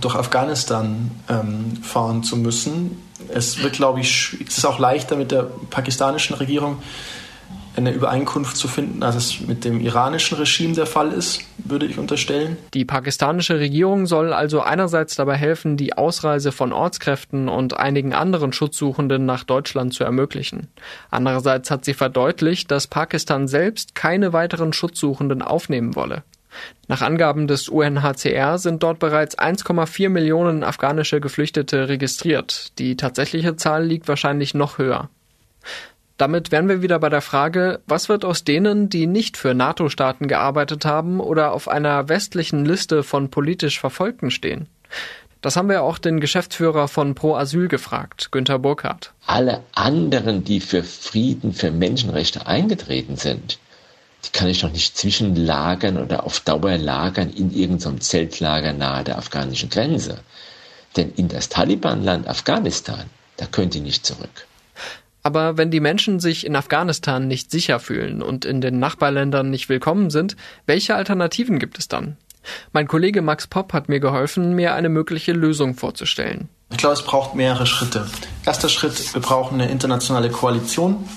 durch 0.00 0.14
Afghanistan 0.14 1.10
ähm, 1.28 1.76
fahren 1.82 2.22
zu 2.22 2.36
müssen. 2.36 3.02
Es 3.28 3.62
wird, 3.62 3.74
glaube 3.74 4.00
ich, 4.00 4.36
es 4.46 4.58
ist 4.58 4.64
auch 4.64 4.78
leichter 4.78 5.16
mit 5.16 5.30
der 5.30 5.42
pakistanischen 5.70 6.36
Regierung 6.36 6.82
eine 7.78 7.92
Übereinkunft 7.92 8.56
zu 8.56 8.68
finden, 8.68 9.02
als 9.02 9.14
es 9.14 9.40
mit 9.40 9.64
dem 9.64 9.80
iranischen 9.80 10.36
Regime 10.36 10.74
der 10.74 10.86
Fall 10.86 11.12
ist, 11.12 11.40
würde 11.58 11.86
ich 11.86 11.98
unterstellen. 11.98 12.56
Die 12.74 12.84
pakistanische 12.84 13.58
Regierung 13.58 14.06
soll 14.06 14.32
also 14.32 14.60
einerseits 14.60 15.14
dabei 15.14 15.36
helfen, 15.36 15.76
die 15.76 15.96
Ausreise 15.96 16.52
von 16.52 16.72
Ortskräften 16.72 17.48
und 17.48 17.76
einigen 17.78 18.12
anderen 18.14 18.52
Schutzsuchenden 18.52 19.24
nach 19.24 19.44
Deutschland 19.44 19.94
zu 19.94 20.04
ermöglichen. 20.04 20.68
Andererseits 21.10 21.70
hat 21.70 21.84
sie 21.84 21.94
verdeutlicht, 21.94 22.70
dass 22.70 22.88
Pakistan 22.88 23.48
selbst 23.48 23.94
keine 23.94 24.32
weiteren 24.32 24.72
Schutzsuchenden 24.72 25.40
aufnehmen 25.40 25.94
wolle. 25.94 26.24
Nach 26.86 27.02
Angaben 27.02 27.46
des 27.46 27.68
UNHCR 27.68 28.58
sind 28.58 28.82
dort 28.82 28.98
bereits 28.98 29.38
1,4 29.38 30.08
Millionen 30.08 30.64
afghanische 30.64 31.20
Geflüchtete 31.20 31.88
registriert. 31.88 32.78
Die 32.78 32.96
tatsächliche 32.96 33.56
Zahl 33.56 33.84
liegt 33.84 34.08
wahrscheinlich 34.08 34.54
noch 34.54 34.78
höher. 34.78 35.10
Damit 36.16 36.50
wären 36.50 36.68
wir 36.68 36.82
wieder 36.82 36.98
bei 36.98 37.10
der 37.10 37.20
Frage, 37.20 37.80
was 37.86 38.08
wird 38.08 38.24
aus 38.24 38.42
denen, 38.42 38.88
die 38.88 39.06
nicht 39.06 39.36
für 39.36 39.54
NATO-Staaten 39.54 40.26
gearbeitet 40.26 40.84
haben 40.84 41.20
oder 41.20 41.52
auf 41.52 41.68
einer 41.68 42.08
westlichen 42.08 42.64
Liste 42.64 43.04
von 43.04 43.30
politisch 43.30 43.78
Verfolgten 43.78 44.32
stehen? 44.32 44.68
Das 45.40 45.56
haben 45.56 45.68
wir 45.68 45.84
auch 45.84 45.98
den 45.98 46.18
Geschäftsführer 46.18 46.88
von 46.88 47.14
Pro 47.14 47.36
Asyl 47.36 47.68
gefragt, 47.68 48.32
Günter 48.32 48.58
Burkhardt. 48.58 49.12
Alle 49.26 49.62
anderen, 49.72 50.42
die 50.42 50.58
für 50.58 50.82
Frieden, 50.82 51.52
für 51.52 51.70
Menschenrechte 51.70 52.48
eingetreten 52.48 53.14
sind, 53.14 53.60
die 54.28 54.38
kann 54.38 54.48
ich 54.48 54.60
doch 54.60 54.70
nicht 54.70 54.96
zwischenlagern 54.96 55.96
oder 55.96 56.24
auf 56.24 56.40
Dauer 56.40 56.76
lagern 56.76 57.30
in 57.30 57.50
irgendeinem 57.50 58.00
Zeltlager 58.00 58.72
nahe 58.72 59.04
der 59.04 59.18
afghanischen 59.18 59.70
Grenze. 59.70 60.20
Denn 60.96 61.12
in 61.14 61.28
das 61.28 61.48
Taliban-Land 61.48 62.28
Afghanistan, 62.28 63.06
da 63.36 63.46
können 63.46 63.70
die 63.70 63.80
nicht 63.80 64.04
zurück. 64.04 64.46
Aber 65.22 65.56
wenn 65.56 65.70
die 65.70 65.80
Menschen 65.80 66.20
sich 66.20 66.46
in 66.46 66.56
Afghanistan 66.56 67.26
nicht 67.26 67.50
sicher 67.50 67.80
fühlen 67.80 68.22
und 68.22 68.44
in 68.44 68.60
den 68.60 68.78
Nachbarländern 68.78 69.50
nicht 69.50 69.68
willkommen 69.68 70.10
sind, 70.10 70.36
welche 70.66 70.94
Alternativen 70.94 71.58
gibt 71.58 71.78
es 71.78 71.88
dann? 71.88 72.16
Mein 72.72 72.88
Kollege 72.88 73.20
Max 73.20 73.46
Popp 73.46 73.72
hat 73.72 73.88
mir 73.88 74.00
geholfen, 74.00 74.54
mir 74.54 74.74
eine 74.74 74.88
mögliche 74.88 75.32
Lösung 75.32 75.74
vorzustellen. 75.74 76.48
Ich 76.70 76.78
glaube, 76.78 76.94
es 76.94 77.02
braucht 77.02 77.34
mehrere 77.34 77.66
Schritte. 77.66 78.06
Erster 78.46 78.68
Schritt, 78.68 79.14
wir 79.14 79.20
brauchen 79.20 79.60
eine 79.60 79.70
internationale 79.70 80.30
Koalition, 80.30 81.08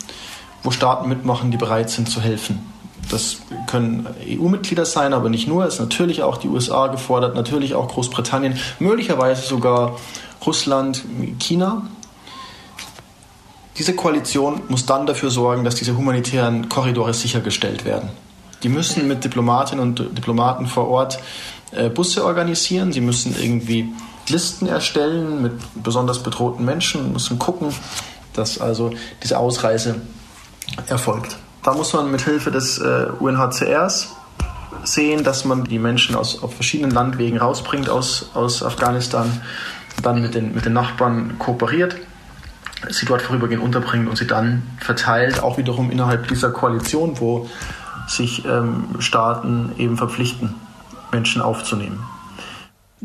wo 0.63 0.71
Staaten 0.71 1.07
mitmachen, 1.09 1.51
die 1.51 1.57
bereit 1.57 1.89
sind 1.89 2.09
zu 2.09 2.21
helfen. 2.21 2.70
Das 3.11 3.37
können 3.67 4.07
EU-Mitglieder 4.25 4.85
sein, 4.85 5.13
aber 5.13 5.29
nicht 5.29 5.47
nur. 5.47 5.65
Es 5.65 5.75
ist 5.75 5.79
natürlich 5.81 6.23
auch 6.23 6.37
die 6.37 6.47
USA 6.47 6.87
gefordert, 6.87 7.35
natürlich 7.35 7.75
auch 7.75 7.89
Großbritannien, 7.89 8.57
möglicherweise 8.79 9.45
sogar 9.45 9.97
Russland, 10.45 11.03
China. 11.39 11.83
Diese 13.77 13.95
Koalition 13.95 14.61
muss 14.69 14.85
dann 14.85 15.05
dafür 15.05 15.29
sorgen, 15.29 15.63
dass 15.65 15.75
diese 15.75 15.97
humanitären 15.97 16.69
Korridore 16.69 17.13
sichergestellt 17.13 17.83
werden. 17.83 18.09
Die 18.63 18.69
müssen 18.69 19.07
mit 19.07 19.23
Diplomatinnen 19.23 19.83
und 19.83 20.17
Diplomaten 20.17 20.67
vor 20.67 20.87
Ort 20.87 21.19
äh, 21.71 21.89
Busse 21.89 22.23
organisieren. 22.23 22.93
Sie 22.93 23.01
müssen 23.01 23.35
irgendwie 23.37 23.91
Listen 24.29 24.67
erstellen 24.67 25.41
mit 25.41 25.53
besonders 25.83 26.23
bedrohten 26.23 26.63
Menschen, 26.63 27.11
müssen 27.11 27.39
gucken, 27.39 27.73
dass 28.33 28.61
also 28.61 28.91
diese 29.21 29.37
Ausreise 29.37 30.01
erfolgt. 30.87 31.37
Da 31.63 31.73
muss 31.73 31.93
man 31.93 32.09
mit 32.09 32.21
Hilfe 32.21 32.49
des 32.49 32.79
äh, 32.79 33.07
UNHCRs 33.19 34.15
sehen, 34.83 35.23
dass 35.23 35.45
man 35.45 35.63
die 35.63 35.77
Menschen 35.77 36.15
aus, 36.15 36.41
auf 36.41 36.55
verschiedenen 36.55 36.91
Landwegen 36.91 37.37
rausbringt 37.37 37.89
aus, 37.89 38.31
aus 38.33 38.63
Afghanistan, 38.63 39.41
dann 40.01 40.21
mit 40.21 40.33
den, 40.33 40.55
mit 40.55 40.65
den 40.65 40.73
Nachbarn 40.73 41.37
kooperiert, 41.37 41.95
sie 42.89 43.05
dort 43.05 43.21
vorübergehend 43.21 43.63
unterbringt 43.63 44.09
und 44.09 44.17
sie 44.17 44.25
dann 44.25 44.63
verteilt, 44.79 45.43
auch 45.43 45.59
wiederum 45.59 45.91
innerhalb 45.91 46.27
dieser 46.27 46.49
Koalition, 46.49 47.19
wo 47.19 47.47
sich 48.07 48.43
ähm, 48.45 48.95
Staaten 48.99 49.73
eben 49.77 49.97
verpflichten, 49.97 50.55
Menschen 51.11 51.41
aufzunehmen. 51.41 52.03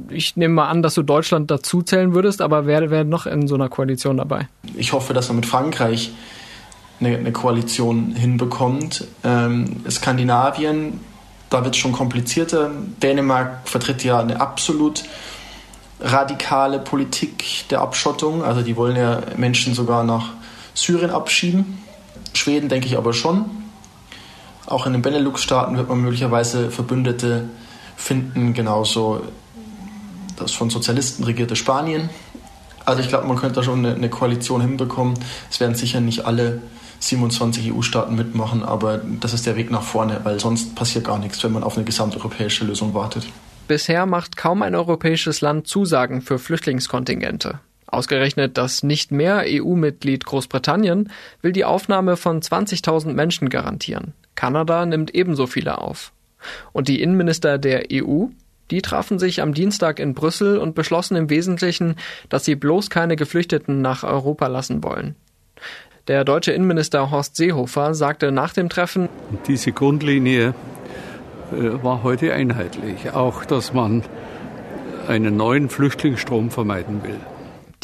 Ich 0.08 0.36
nehme 0.36 0.54
mal 0.54 0.68
an, 0.68 0.82
dass 0.82 0.94
du 0.94 1.02
Deutschland 1.02 1.50
dazu 1.50 1.82
zählen 1.82 2.14
würdest, 2.14 2.40
aber 2.40 2.66
wer 2.66 2.90
wäre 2.90 3.04
noch 3.04 3.26
in 3.26 3.48
so 3.48 3.54
einer 3.54 3.68
Koalition 3.68 4.16
dabei? 4.16 4.48
Ich 4.74 4.92
hoffe, 4.92 5.12
dass 5.12 5.28
man 5.28 5.36
mit 5.36 5.46
Frankreich 5.46 6.12
eine, 7.00 7.16
eine 7.16 7.32
Koalition 7.32 8.14
hinbekommt. 8.14 9.06
Ähm, 9.24 9.84
Skandinavien, 9.88 11.00
da 11.50 11.64
wird 11.64 11.74
es 11.74 11.80
schon 11.80 11.92
komplizierter. 11.92 12.70
Dänemark 13.02 13.68
vertritt 13.68 14.04
ja 14.04 14.18
eine 14.18 14.40
absolut 14.40 15.04
radikale 16.00 16.78
Politik 16.78 17.64
der 17.70 17.80
Abschottung. 17.80 18.42
Also 18.42 18.62
die 18.62 18.76
wollen 18.76 18.96
ja 18.96 19.20
Menschen 19.36 19.74
sogar 19.74 20.04
nach 20.04 20.30
Syrien 20.74 21.10
abschieben. 21.10 21.82
Schweden 22.32 22.68
denke 22.68 22.86
ich 22.86 22.96
aber 22.96 23.12
schon. 23.12 23.46
Auch 24.66 24.86
in 24.86 24.92
den 24.92 25.02
Benelux-Staaten 25.02 25.76
wird 25.76 25.88
man 25.88 26.00
möglicherweise 26.00 26.70
Verbündete 26.70 27.48
finden, 27.96 28.52
genauso 28.52 29.22
das 30.36 30.52
von 30.52 30.70
Sozialisten 30.70 31.24
regierte 31.24 31.56
Spanien. 31.56 32.10
Also 32.84 33.00
ich 33.00 33.08
glaube, 33.08 33.26
man 33.26 33.36
könnte 33.36 33.56
da 33.56 33.62
schon 33.62 33.84
eine, 33.84 33.94
eine 33.94 34.10
Koalition 34.10 34.60
hinbekommen. 34.60 35.14
Es 35.50 35.60
werden 35.60 35.74
sicher 35.74 36.00
nicht 36.00 36.26
alle 36.26 36.60
27 37.08 37.72
EU-Staaten 37.72 38.14
mitmachen, 38.14 38.62
aber 38.62 39.00
das 39.20 39.32
ist 39.32 39.46
der 39.46 39.56
Weg 39.56 39.70
nach 39.70 39.82
vorne, 39.82 40.20
weil 40.24 40.40
sonst 40.40 40.74
passiert 40.74 41.04
gar 41.04 41.18
nichts, 41.18 41.42
wenn 41.44 41.52
man 41.52 41.62
auf 41.62 41.76
eine 41.76 41.84
gesamteuropäische 41.84 42.64
Lösung 42.64 42.94
wartet. 42.94 43.26
Bisher 43.68 44.06
macht 44.06 44.36
kaum 44.36 44.62
ein 44.62 44.74
europäisches 44.74 45.40
Land 45.40 45.66
Zusagen 45.66 46.22
für 46.22 46.38
Flüchtlingskontingente. 46.38 47.60
Ausgerechnet 47.86 48.58
das 48.58 48.82
nicht 48.82 49.12
mehr 49.12 49.44
EU-Mitglied 49.46 50.24
Großbritannien 50.24 51.10
will 51.42 51.52
die 51.52 51.64
Aufnahme 51.64 52.16
von 52.16 52.40
20.000 52.40 53.12
Menschen 53.12 53.48
garantieren. 53.48 54.12
Kanada 54.34 54.84
nimmt 54.86 55.14
ebenso 55.14 55.46
viele 55.46 55.78
auf. 55.78 56.12
Und 56.72 56.88
die 56.88 57.00
Innenminister 57.00 57.58
der 57.58 57.84
EU, 57.92 58.26
die 58.70 58.82
trafen 58.82 59.18
sich 59.18 59.40
am 59.40 59.54
Dienstag 59.54 59.98
in 59.98 60.14
Brüssel 60.14 60.58
und 60.58 60.74
beschlossen 60.74 61.16
im 61.16 61.30
Wesentlichen, 61.30 61.96
dass 62.28 62.44
sie 62.44 62.56
bloß 62.56 62.90
keine 62.90 63.16
Geflüchteten 63.16 63.80
nach 63.80 64.02
Europa 64.02 64.48
lassen 64.48 64.82
wollen. 64.82 65.14
Der 66.08 66.24
deutsche 66.24 66.52
Innenminister 66.52 67.10
Horst 67.10 67.34
Seehofer 67.34 67.92
sagte 67.94 68.30
nach 68.30 68.52
dem 68.52 68.68
Treffen, 68.68 69.08
diese 69.48 69.72
Grundlinie 69.72 70.54
äh, 71.52 71.82
war 71.82 72.04
heute 72.04 72.32
einheitlich, 72.32 73.10
auch 73.12 73.44
dass 73.44 73.72
man 73.72 74.04
einen 75.08 75.36
neuen 75.36 75.68
Flüchtlingsstrom 75.68 76.50
vermeiden 76.50 77.02
will. 77.02 77.18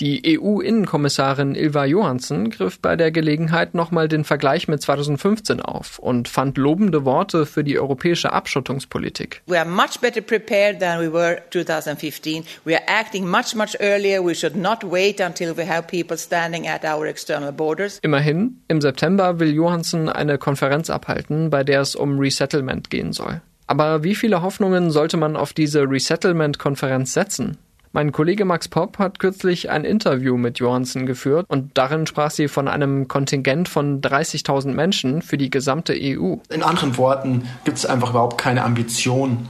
Die 0.02 0.36
EU-Innenkommissarin 0.36 1.54
Ilva 1.54 1.84
Johansson 1.84 2.50
griff 2.50 2.80
bei 2.80 2.96
der 2.96 3.12
Gelegenheit 3.12 3.72
nochmal 3.72 4.08
den 4.08 4.24
Vergleich 4.24 4.66
mit 4.66 4.82
2015 4.82 5.60
auf 5.60 6.00
und 6.00 6.26
fand 6.26 6.58
lobende 6.58 7.04
Worte 7.04 7.46
für 7.46 7.62
die 7.62 7.78
europäische 7.78 8.32
Abschottungspolitik. 8.32 9.42
We 9.46 9.56
are 9.56 9.68
much 9.68 10.00
better 10.00 10.20
prepared 10.20 10.80
than 10.80 10.98
we 10.98 11.12
were 11.12 11.40
2015. 11.52 12.42
We 12.64 12.74
are 12.74 12.82
acting 12.88 13.30
much 13.30 13.54
much 13.54 13.78
earlier. 13.78 14.26
We 14.26 14.34
should 14.34 14.56
not 14.56 14.82
wait 14.82 15.20
until 15.20 15.56
we 15.56 15.68
have 15.68 15.86
people 15.86 16.16
standing 16.16 16.66
at 16.66 16.82
our 16.84 17.06
external 17.06 17.52
borders. 17.52 18.00
Immerhin, 18.02 18.60
im 18.66 18.80
September 18.80 19.38
will 19.38 19.54
Johansson 19.54 20.08
eine 20.08 20.36
Konferenz 20.36 20.90
abhalten, 20.90 21.48
bei 21.48 21.62
der 21.62 21.80
es 21.80 21.94
um 21.94 22.18
Resettlement 22.18 22.90
gehen 22.90 23.12
soll. 23.12 23.40
Aber 23.68 24.02
wie 24.02 24.16
viele 24.16 24.42
Hoffnungen 24.42 24.90
sollte 24.90 25.16
man 25.16 25.36
auf 25.36 25.52
diese 25.52 25.88
Resettlement-Konferenz 25.88 27.12
setzen? 27.12 27.58
Mein 27.94 28.10
Kollege 28.10 28.46
Max 28.46 28.68
Popp 28.68 28.98
hat 28.98 29.18
kürzlich 29.18 29.68
ein 29.68 29.84
Interview 29.84 30.38
mit 30.38 30.58
Johansson 30.58 31.04
geführt 31.04 31.44
und 31.50 31.72
darin 31.76 32.06
sprach 32.06 32.30
sie 32.30 32.48
von 32.48 32.66
einem 32.66 33.06
Kontingent 33.06 33.68
von 33.68 34.00
30.000 34.00 34.72
Menschen 34.72 35.20
für 35.20 35.36
die 35.36 35.50
gesamte 35.50 35.92
EU. 35.92 36.36
In 36.48 36.62
anderen 36.62 36.96
Worten 36.96 37.46
gibt 37.64 37.76
es 37.76 37.84
einfach 37.84 38.08
überhaupt 38.08 38.38
keine 38.38 38.64
Ambition 38.64 39.46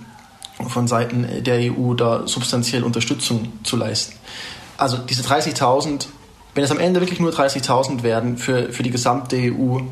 von 0.68 0.88
Seiten 0.88 1.44
der 1.44 1.72
EU, 1.72 1.94
da 1.94 2.26
substanziell 2.26 2.82
Unterstützung 2.82 3.52
zu 3.62 3.76
leisten. 3.76 4.16
Also 4.76 4.98
diese 4.98 5.22
30.000, 5.22 6.08
wenn 6.56 6.64
es 6.64 6.72
am 6.72 6.80
Ende 6.80 7.00
wirklich 7.00 7.20
nur 7.20 7.30
30.000 7.30 8.02
werden 8.02 8.38
für, 8.38 8.72
für 8.72 8.82
die 8.82 8.90
gesamte 8.90 9.36
EU, 9.36 9.82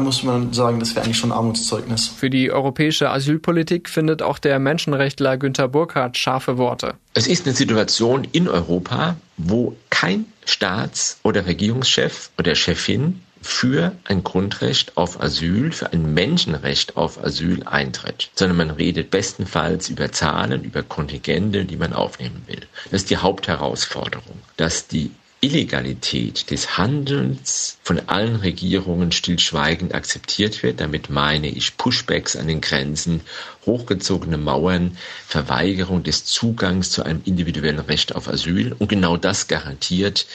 muss 0.00 0.22
man 0.22 0.52
sagen, 0.52 0.80
das 0.80 0.94
wäre 0.94 1.04
eigentlich 1.04 1.18
schon 1.18 1.32
ein 1.32 1.38
Armutszeugnis. 1.38 2.08
Für 2.08 2.30
die 2.30 2.50
europäische 2.50 3.10
Asylpolitik 3.10 3.88
findet 3.88 4.22
auch 4.22 4.38
der 4.38 4.58
Menschenrechtler 4.58 5.36
Günther 5.36 5.68
Burkhardt 5.68 6.16
scharfe 6.16 6.58
Worte. 6.58 6.94
Es 7.14 7.26
ist 7.26 7.46
eine 7.46 7.54
Situation 7.54 8.26
in 8.32 8.48
Europa, 8.48 9.16
wo 9.36 9.76
kein 9.90 10.26
Staats- 10.44 11.18
oder 11.22 11.46
Regierungschef 11.46 12.30
oder 12.38 12.54
Chefin 12.54 13.20
für 13.42 13.92
ein 14.04 14.24
Grundrecht 14.24 14.96
auf 14.96 15.20
Asyl, 15.22 15.70
für 15.72 15.92
ein 15.92 16.14
Menschenrecht 16.14 16.96
auf 16.96 17.22
Asyl 17.22 17.62
eintritt, 17.64 18.30
sondern 18.34 18.56
man 18.56 18.70
redet 18.70 19.10
bestenfalls 19.10 19.88
über 19.88 20.10
Zahlen, 20.10 20.64
über 20.64 20.82
Kontingente, 20.82 21.64
die 21.64 21.76
man 21.76 21.92
aufnehmen 21.92 22.42
will. 22.46 22.62
Das 22.90 23.02
ist 23.02 23.10
die 23.10 23.18
Hauptherausforderung, 23.18 24.40
dass 24.56 24.88
die 24.88 25.12
Illegalität 25.46 26.50
des 26.50 26.76
Handelns 26.76 27.78
von 27.84 28.00
allen 28.08 28.34
Regierungen 28.34 29.12
stillschweigend 29.12 29.94
akzeptiert 29.94 30.64
wird. 30.64 30.80
Damit 30.80 31.08
meine 31.08 31.48
ich 31.48 31.76
Pushbacks 31.76 32.34
an 32.34 32.48
den 32.48 32.60
Grenzen, 32.60 33.20
hochgezogene 33.64 34.38
Mauern, 34.38 34.98
Verweigerung 35.28 36.02
des 36.02 36.24
Zugangs 36.24 36.90
zu 36.90 37.04
einem 37.04 37.22
individuellen 37.24 37.78
Recht 37.78 38.16
auf 38.16 38.26
Asyl. 38.26 38.74
Und 38.76 38.88
genau 38.88 39.16
das 39.16 39.46
garantiert 39.46 40.26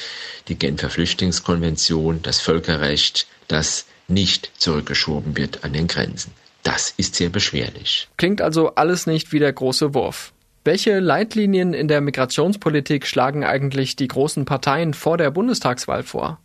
die 0.47 0.55
Genfer 0.55 0.89
Flüchtlingskonvention, 0.89 2.21
das 2.21 2.39
Völkerrecht, 2.39 3.27
das 3.49 3.87
nicht 4.07 4.51
zurückgeschoben 4.57 5.35
wird 5.35 5.65
an 5.65 5.73
den 5.73 5.87
Grenzen. 5.87 6.31
Das 6.63 6.93
ist 6.95 7.15
sehr 7.15 7.29
beschwerlich. 7.29 8.07
Klingt 8.15 8.41
also 8.41 8.75
alles 8.75 9.07
nicht 9.07 9.33
wie 9.33 9.39
der 9.39 9.51
große 9.51 9.93
Wurf. 9.93 10.31
Welche 10.63 10.99
Leitlinien 10.99 11.73
in 11.73 11.87
der 11.87 12.01
Migrationspolitik 12.01 13.07
schlagen 13.07 13.43
eigentlich 13.43 13.95
die 13.95 14.07
großen 14.07 14.45
Parteien 14.45 14.93
vor 14.93 15.17
der 15.17 15.31
Bundestagswahl 15.31 16.03
vor? 16.03 16.37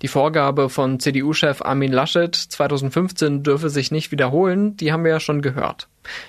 Die 0.00 0.08
Vorgabe 0.08 0.70
von 0.70 0.98
CDU-Chef 1.00 1.60
Armin 1.60 1.92
Laschet 1.92 2.34
2015 2.34 3.42
dürfe 3.42 3.68
sich 3.68 3.90
nicht 3.90 4.10
wiederholen, 4.10 4.74
die 4.78 4.90
haben 4.90 5.04
wir 5.04 5.10
ja 5.10 5.20
schon 5.20 5.42
gehört. 5.42 5.86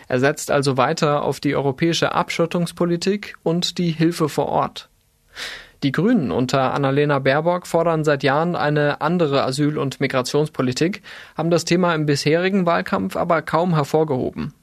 Er 0.10 0.20
setzt 0.20 0.52
also 0.52 0.76
weiter 0.76 1.24
auf 1.24 1.40
die 1.40 1.56
europäische 1.56 2.12
Abschottungspolitik 2.12 3.38
und 3.42 3.78
die 3.78 3.92
Hilfe 3.92 4.28
vor 4.28 4.48
Ort. 4.50 4.90
Die 5.82 5.94
Grünen 5.94 6.32
unter 6.32 6.74
Annalena 6.74 7.20
Baerbock 7.20 7.68
fordern 7.68 8.04
seit 8.04 8.22
Jahren 8.22 8.58
eine 8.58 9.00
andere 9.00 9.46
Asyl- 9.46 9.78
und 9.78 10.02
Migrationspolitik, 10.02 11.04
haben 11.38 11.52
das 11.52 11.64
Thema 11.64 11.96
im 11.96 12.06
bisherigen 12.06 12.66
Wahlkampf 12.66 13.16
aber 13.16 13.42
kaum 13.42 13.76
hervorgehoben. 13.76 14.54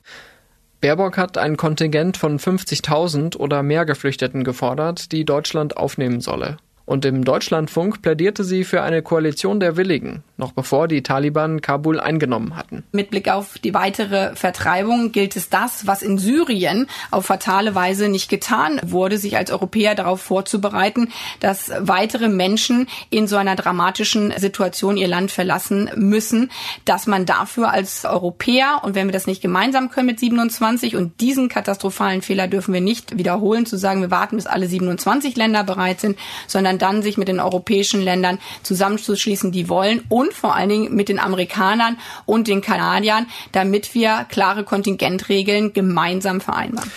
Baerbock 0.86 1.18
hat 1.18 1.36
ein 1.36 1.56
Kontingent 1.56 2.16
von 2.16 2.38
50.000 2.38 3.36
oder 3.36 3.64
mehr 3.64 3.84
Geflüchteten 3.84 4.44
gefordert, 4.44 5.10
die 5.10 5.24
Deutschland 5.24 5.76
aufnehmen 5.76 6.20
solle. 6.20 6.58
Und 6.86 7.04
im 7.04 7.24
Deutschlandfunk 7.24 8.00
plädierte 8.00 8.44
sie 8.44 8.62
für 8.62 8.82
eine 8.82 9.02
Koalition 9.02 9.58
der 9.58 9.76
Willigen, 9.76 10.22
noch 10.36 10.52
bevor 10.52 10.86
die 10.86 11.02
Taliban 11.02 11.60
Kabul 11.60 11.98
eingenommen 11.98 12.56
hatten. 12.56 12.84
Mit 12.92 13.10
Blick 13.10 13.28
auf 13.28 13.58
die 13.58 13.74
weitere 13.74 14.36
Vertreibung 14.36 15.10
gilt 15.10 15.34
es 15.34 15.48
das, 15.48 15.88
was 15.88 16.02
in 16.02 16.16
Syrien 16.16 16.86
auf 17.10 17.26
fatale 17.26 17.74
Weise 17.74 18.08
nicht 18.08 18.30
getan 18.30 18.80
wurde, 18.84 19.18
sich 19.18 19.36
als 19.36 19.50
Europäer 19.50 19.96
darauf 19.96 20.22
vorzubereiten, 20.22 21.08
dass 21.40 21.72
weitere 21.80 22.28
Menschen 22.28 22.86
in 23.10 23.26
so 23.26 23.34
einer 23.34 23.56
dramatischen 23.56 24.32
Situation 24.36 24.96
ihr 24.96 25.08
Land 25.08 25.32
verlassen 25.32 25.90
müssen, 25.96 26.52
dass 26.84 27.08
man 27.08 27.26
dafür 27.26 27.72
als 27.72 28.04
Europäer, 28.04 28.82
und 28.84 28.94
wenn 28.94 29.08
wir 29.08 29.12
das 29.12 29.26
nicht 29.26 29.42
gemeinsam 29.42 29.90
können 29.90 30.06
mit 30.06 30.20
27, 30.20 30.94
und 30.94 31.20
diesen 31.20 31.48
katastrophalen 31.48 32.22
Fehler 32.22 32.46
dürfen 32.46 32.72
wir 32.72 32.80
nicht 32.80 33.18
wiederholen, 33.18 33.66
zu 33.66 33.76
sagen, 33.76 34.02
wir 34.02 34.12
warten, 34.12 34.36
bis 34.36 34.46
alle 34.46 34.68
27 34.68 35.36
Länder 35.36 35.64
bereit 35.64 36.00
sind, 36.00 36.16
sondern 36.46 36.75
dann 36.78 37.02
sich 37.02 37.16
mit 37.16 37.28
den 37.28 37.40
europäischen 37.40 38.02
Ländern 38.02 38.38
zusammenzuschließen, 38.62 39.52
die 39.52 39.68
wollen 39.68 40.02
und 40.08 40.32
vor 40.32 40.54
allen 40.54 40.68
Dingen 40.68 40.94
mit 40.94 41.08
den 41.08 41.18
Amerikanern 41.18 41.98
und 42.24 42.48
den 42.48 42.60
Kanadiern, 42.60 43.26
damit 43.52 43.94
wir 43.94 44.26
klare 44.28 44.64
Kontingentregeln 44.64 45.72
gemeinsam 45.72 46.40
vereinbaren. 46.40 46.90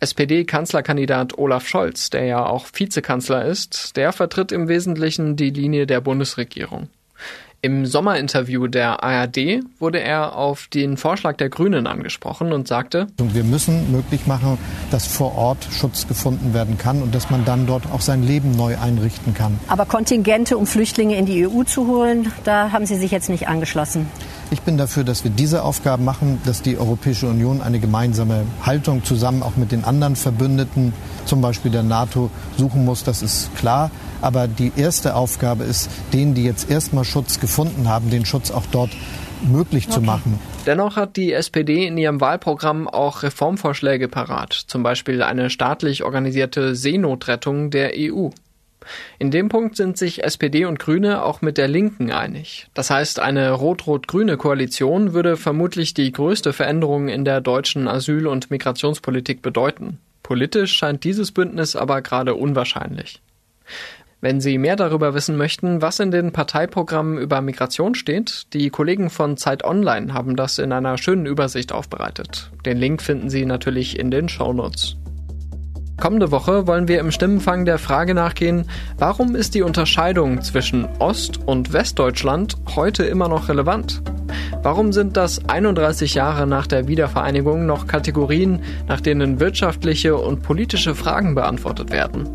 SPD-Kanzlerkandidat 0.00 1.38
Olaf 1.38 1.66
Scholz, 1.66 2.10
der 2.10 2.24
ja 2.24 2.44
auch 2.44 2.66
Vizekanzler 2.72 3.44
ist, 3.46 3.96
der 3.96 4.12
vertritt 4.12 4.52
im 4.52 4.68
Wesentlichen 4.68 5.36
die 5.36 5.50
Linie 5.50 5.86
der 5.86 6.00
Bundesregierung. 6.00 6.88
Im 7.64 7.86
Sommerinterview 7.86 8.66
der 8.66 9.02
ARD 9.02 9.62
wurde 9.78 9.98
er 9.98 10.36
auf 10.36 10.66
den 10.66 10.98
Vorschlag 10.98 11.38
der 11.38 11.48
Grünen 11.48 11.86
angesprochen 11.86 12.52
und 12.52 12.68
sagte, 12.68 13.06
Wir 13.16 13.42
müssen 13.42 13.90
möglich 13.90 14.26
machen, 14.26 14.58
dass 14.90 15.06
vor 15.06 15.34
Ort 15.34 15.66
Schutz 15.70 16.06
gefunden 16.06 16.52
werden 16.52 16.76
kann 16.76 17.00
und 17.00 17.14
dass 17.14 17.30
man 17.30 17.46
dann 17.46 17.66
dort 17.66 17.90
auch 17.90 18.02
sein 18.02 18.22
Leben 18.22 18.50
neu 18.50 18.76
einrichten 18.76 19.32
kann. 19.32 19.58
Aber 19.66 19.86
Kontingente, 19.86 20.58
um 20.58 20.66
Flüchtlinge 20.66 21.16
in 21.16 21.24
die 21.24 21.46
EU 21.46 21.62
zu 21.62 21.86
holen, 21.86 22.30
da 22.44 22.70
haben 22.70 22.84
Sie 22.84 22.96
sich 22.96 23.10
jetzt 23.10 23.30
nicht 23.30 23.48
angeschlossen. 23.48 24.10
Ich 24.50 24.60
bin 24.60 24.76
dafür, 24.76 25.04
dass 25.04 25.24
wir 25.24 25.30
diese 25.30 25.62
Aufgaben 25.62 26.04
machen, 26.04 26.40
dass 26.44 26.62
die 26.62 26.78
Europäische 26.78 27.26
Union 27.28 27.60
eine 27.62 27.80
gemeinsame 27.80 28.44
Haltung 28.62 29.04
zusammen 29.04 29.42
auch 29.42 29.56
mit 29.56 29.72
den 29.72 29.84
anderen 29.84 30.16
Verbündeten, 30.16 30.92
zum 31.24 31.40
Beispiel 31.40 31.70
der 31.70 31.82
NATO, 31.82 32.30
suchen 32.56 32.84
muss. 32.84 33.04
Das 33.04 33.22
ist 33.22 33.54
klar. 33.56 33.90
Aber 34.20 34.46
die 34.46 34.72
erste 34.76 35.16
Aufgabe 35.16 35.64
ist, 35.64 35.90
denen, 36.12 36.34
die 36.34 36.44
jetzt 36.44 36.70
erstmal 36.70 37.04
Schutz 37.04 37.40
gefunden 37.40 37.88
haben, 37.88 38.10
den 38.10 38.24
Schutz 38.26 38.50
auch 38.50 38.64
dort 38.70 38.90
möglich 39.42 39.86
okay. 39.86 39.94
zu 39.94 40.00
machen. 40.00 40.38
Dennoch 40.66 40.96
hat 40.96 41.16
die 41.16 41.32
SPD 41.32 41.86
in 41.86 41.98
ihrem 41.98 42.20
Wahlprogramm 42.20 42.88
auch 42.88 43.22
Reformvorschläge 43.22 44.08
parat, 44.08 44.52
zum 44.52 44.82
Beispiel 44.82 45.22
eine 45.22 45.50
staatlich 45.50 46.04
organisierte 46.04 46.74
Seenotrettung 46.74 47.70
der 47.70 47.92
EU. 47.96 48.28
In 49.18 49.30
dem 49.30 49.48
Punkt 49.48 49.76
sind 49.76 49.96
sich 49.96 50.24
SPD 50.24 50.64
und 50.64 50.78
Grüne 50.78 51.22
auch 51.22 51.42
mit 51.42 51.58
der 51.58 51.68
Linken 51.68 52.10
einig. 52.10 52.68
Das 52.74 52.90
heißt, 52.90 53.20
eine 53.20 53.52
rot-rot-grüne 53.52 54.36
Koalition 54.36 55.12
würde 55.12 55.36
vermutlich 55.36 55.94
die 55.94 56.12
größte 56.12 56.52
Veränderung 56.52 57.08
in 57.08 57.24
der 57.24 57.40
deutschen 57.40 57.88
Asyl- 57.88 58.26
und 58.26 58.50
Migrationspolitik 58.50 59.42
bedeuten. 59.42 59.98
Politisch 60.22 60.72
scheint 60.72 61.04
dieses 61.04 61.32
Bündnis 61.32 61.76
aber 61.76 62.02
gerade 62.02 62.34
unwahrscheinlich. 62.34 63.20
Wenn 64.24 64.40
Sie 64.40 64.56
mehr 64.56 64.74
darüber 64.74 65.12
wissen 65.12 65.36
möchten, 65.36 65.82
was 65.82 66.00
in 66.00 66.10
den 66.10 66.32
Parteiprogrammen 66.32 67.18
über 67.18 67.42
Migration 67.42 67.94
steht, 67.94 68.46
die 68.54 68.70
Kollegen 68.70 69.10
von 69.10 69.36
Zeit 69.36 69.64
Online 69.64 70.14
haben 70.14 70.34
das 70.34 70.58
in 70.58 70.72
einer 70.72 70.96
schönen 70.96 71.26
Übersicht 71.26 71.72
aufbereitet. 71.72 72.50
Den 72.64 72.78
Link 72.78 73.02
finden 73.02 73.28
Sie 73.28 73.44
natürlich 73.44 73.98
in 73.98 74.10
den 74.10 74.30
Shownotes. 74.30 74.96
Kommende 76.04 76.30
Woche 76.30 76.66
wollen 76.66 76.86
wir 76.86 77.00
im 77.00 77.10
Stimmenfang 77.10 77.64
der 77.64 77.78
Frage 77.78 78.12
nachgehen, 78.12 78.66
warum 78.98 79.34
ist 79.34 79.54
die 79.54 79.62
Unterscheidung 79.62 80.42
zwischen 80.42 80.84
Ost- 80.98 81.40
und 81.46 81.72
Westdeutschland 81.72 82.58
heute 82.76 83.04
immer 83.04 83.26
noch 83.26 83.48
relevant? 83.48 84.02
Warum 84.62 84.92
sind 84.92 85.16
das 85.16 85.48
31 85.48 86.12
Jahre 86.12 86.46
nach 86.46 86.66
der 86.66 86.88
Wiedervereinigung 86.88 87.64
noch 87.64 87.86
Kategorien, 87.86 88.60
nach 88.86 89.00
denen 89.00 89.40
wirtschaftliche 89.40 90.14
und 90.16 90.42
politische 90.42 90.94
Fragen 90.94 91.34
beantwortet 91.34 91.90
werden? 91.90 92.28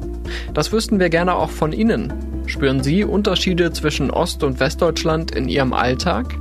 Das 0.56 0.72
wüssten 0.72 1.00
wir 1.00 1.10
gerne 1.10 1.36
auch 1.36 1.52
von 1.52 1.72
Ihnen. 1.72 2.12
Spüren 2.48 2.82
Sie 2.82 3.04
Unterschiede 3.04 3.72
zwischen 3.72 4.10
Ost- 4.10 4.44
und 4.44 4.60
Westdeutschland 4.60 5.30
in 5.30 5.48
Ihrem 5.48 5.74
Alltag? 5.74 6.36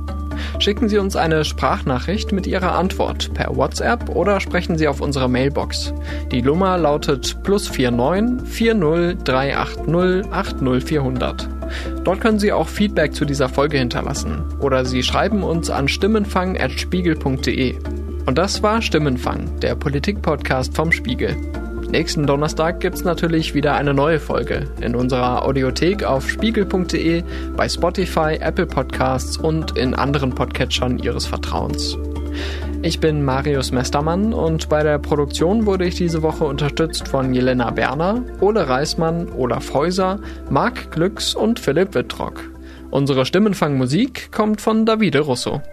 Schicken 0.59 0.89
Sie 0.89 0.97
uns 0.97 1.15
eine 1.15 1.45
Sprachnachricht 1.45 2.31
mit 2.31 2.47
Ihrer 2.47 2.75
Antwort 2.75 3.33
per 3.33 3.55
WhatsApp 3.55 4.09
oder 4.09 4.39
sprechen 4.39 4.77
Sie 4.77 4.87
auf 4.87 5.01
unsere 5.01 5.29
Mailbox. 5.29 5.93
Die 6.31 6.41
Nummer 6.41 6.77
lautet 6.77 7.43
plus 7.43 7.69
49 7.69 8.47
40 8.47 9.23
380 9.23 10.31
80400. 10.31 11.49
Dort 12.03 12.21
können 12.21 12.39
Sie 12.39 12.51
auch 12.51 12.67
Feedback 12.67 13.13
zu 13.13 13.25
dieser 13.25 13.49
Folge 13.49 13.77
hinterlassen 13.77 14.43
oder 14.59 14.85
Sie 14.85 15.03
schreiben 15.03 15.43
uns 15.43 15.69
an 15.69 15.87
stimmenfang.spiegel.de. 15.87 17.75
Und 18.25 18.37
das 18.37 18.61
war 18.61 18.81
Stimmenfang, 18.81 19.59
der 19.59 19.75
Politik-Podcast 19.75 20.75
vom 20.75 20.91
Spiegel. 20.91 21.35
Nächsten 21.91 22.27
Donnerstag 22.27 22.81
gibt's 22.81 23.03
natürlich 23.03 23.55
wieder 23.55 23.73
eine 23.73 23.95
neue 23.95 24.19
Folge 24.19 24.67
in 24.79 24.95
unserer 24.95 25.43
Audiothek 25.43 26.03
auf 26.03 26.29
spiegel.de, 26.29 27.23
bei 27.57 27.67
Spotify, 27.67 28.37
Apple 28.39 28.67
Podcasts 28.67 29.37
und 29.37 29.75
in 29.75 29.95
anderen 29.95 30.35
Podcatchern 30.35 30.99
Ihres 30.99 31.25
Vertrauens. 31.25 31.97
Ich 32.83 32.99
bin 32.99 33.25
Marius 33.25 33.71
Mestermann 33.71 34.33
und 34.33 34.69
bei 34.69 34.83
der 34.83 34.99
Produktion 34.99 35.65
wurde 35.65 35.85
ich 35.85 35.95
diese 35.95 36.21
Woche 36.21 36.43
unterstützt 36.43 37.07
von 37.07 37.33
Jelena 37.33 37.71
Berner, 37.71 38.23
Ole 38.39 38.69
Reismann, 38.69 39.27
Olaf 39.35 39.73
Häuser, 39.73 40.19
Marc 40.47 40.91
Glücks 40.91 41.33
und 41.33 41.59
Philipp 41.59 41.95
Wittrock. 41.95 42.39
Unsere 42.91 43.25
Stimmenfangmusik 43.25 44.31
kommt 44.31 44.61
von 44.61 44.85
Davide 44.85 45.21
Russo. 45.21 45.63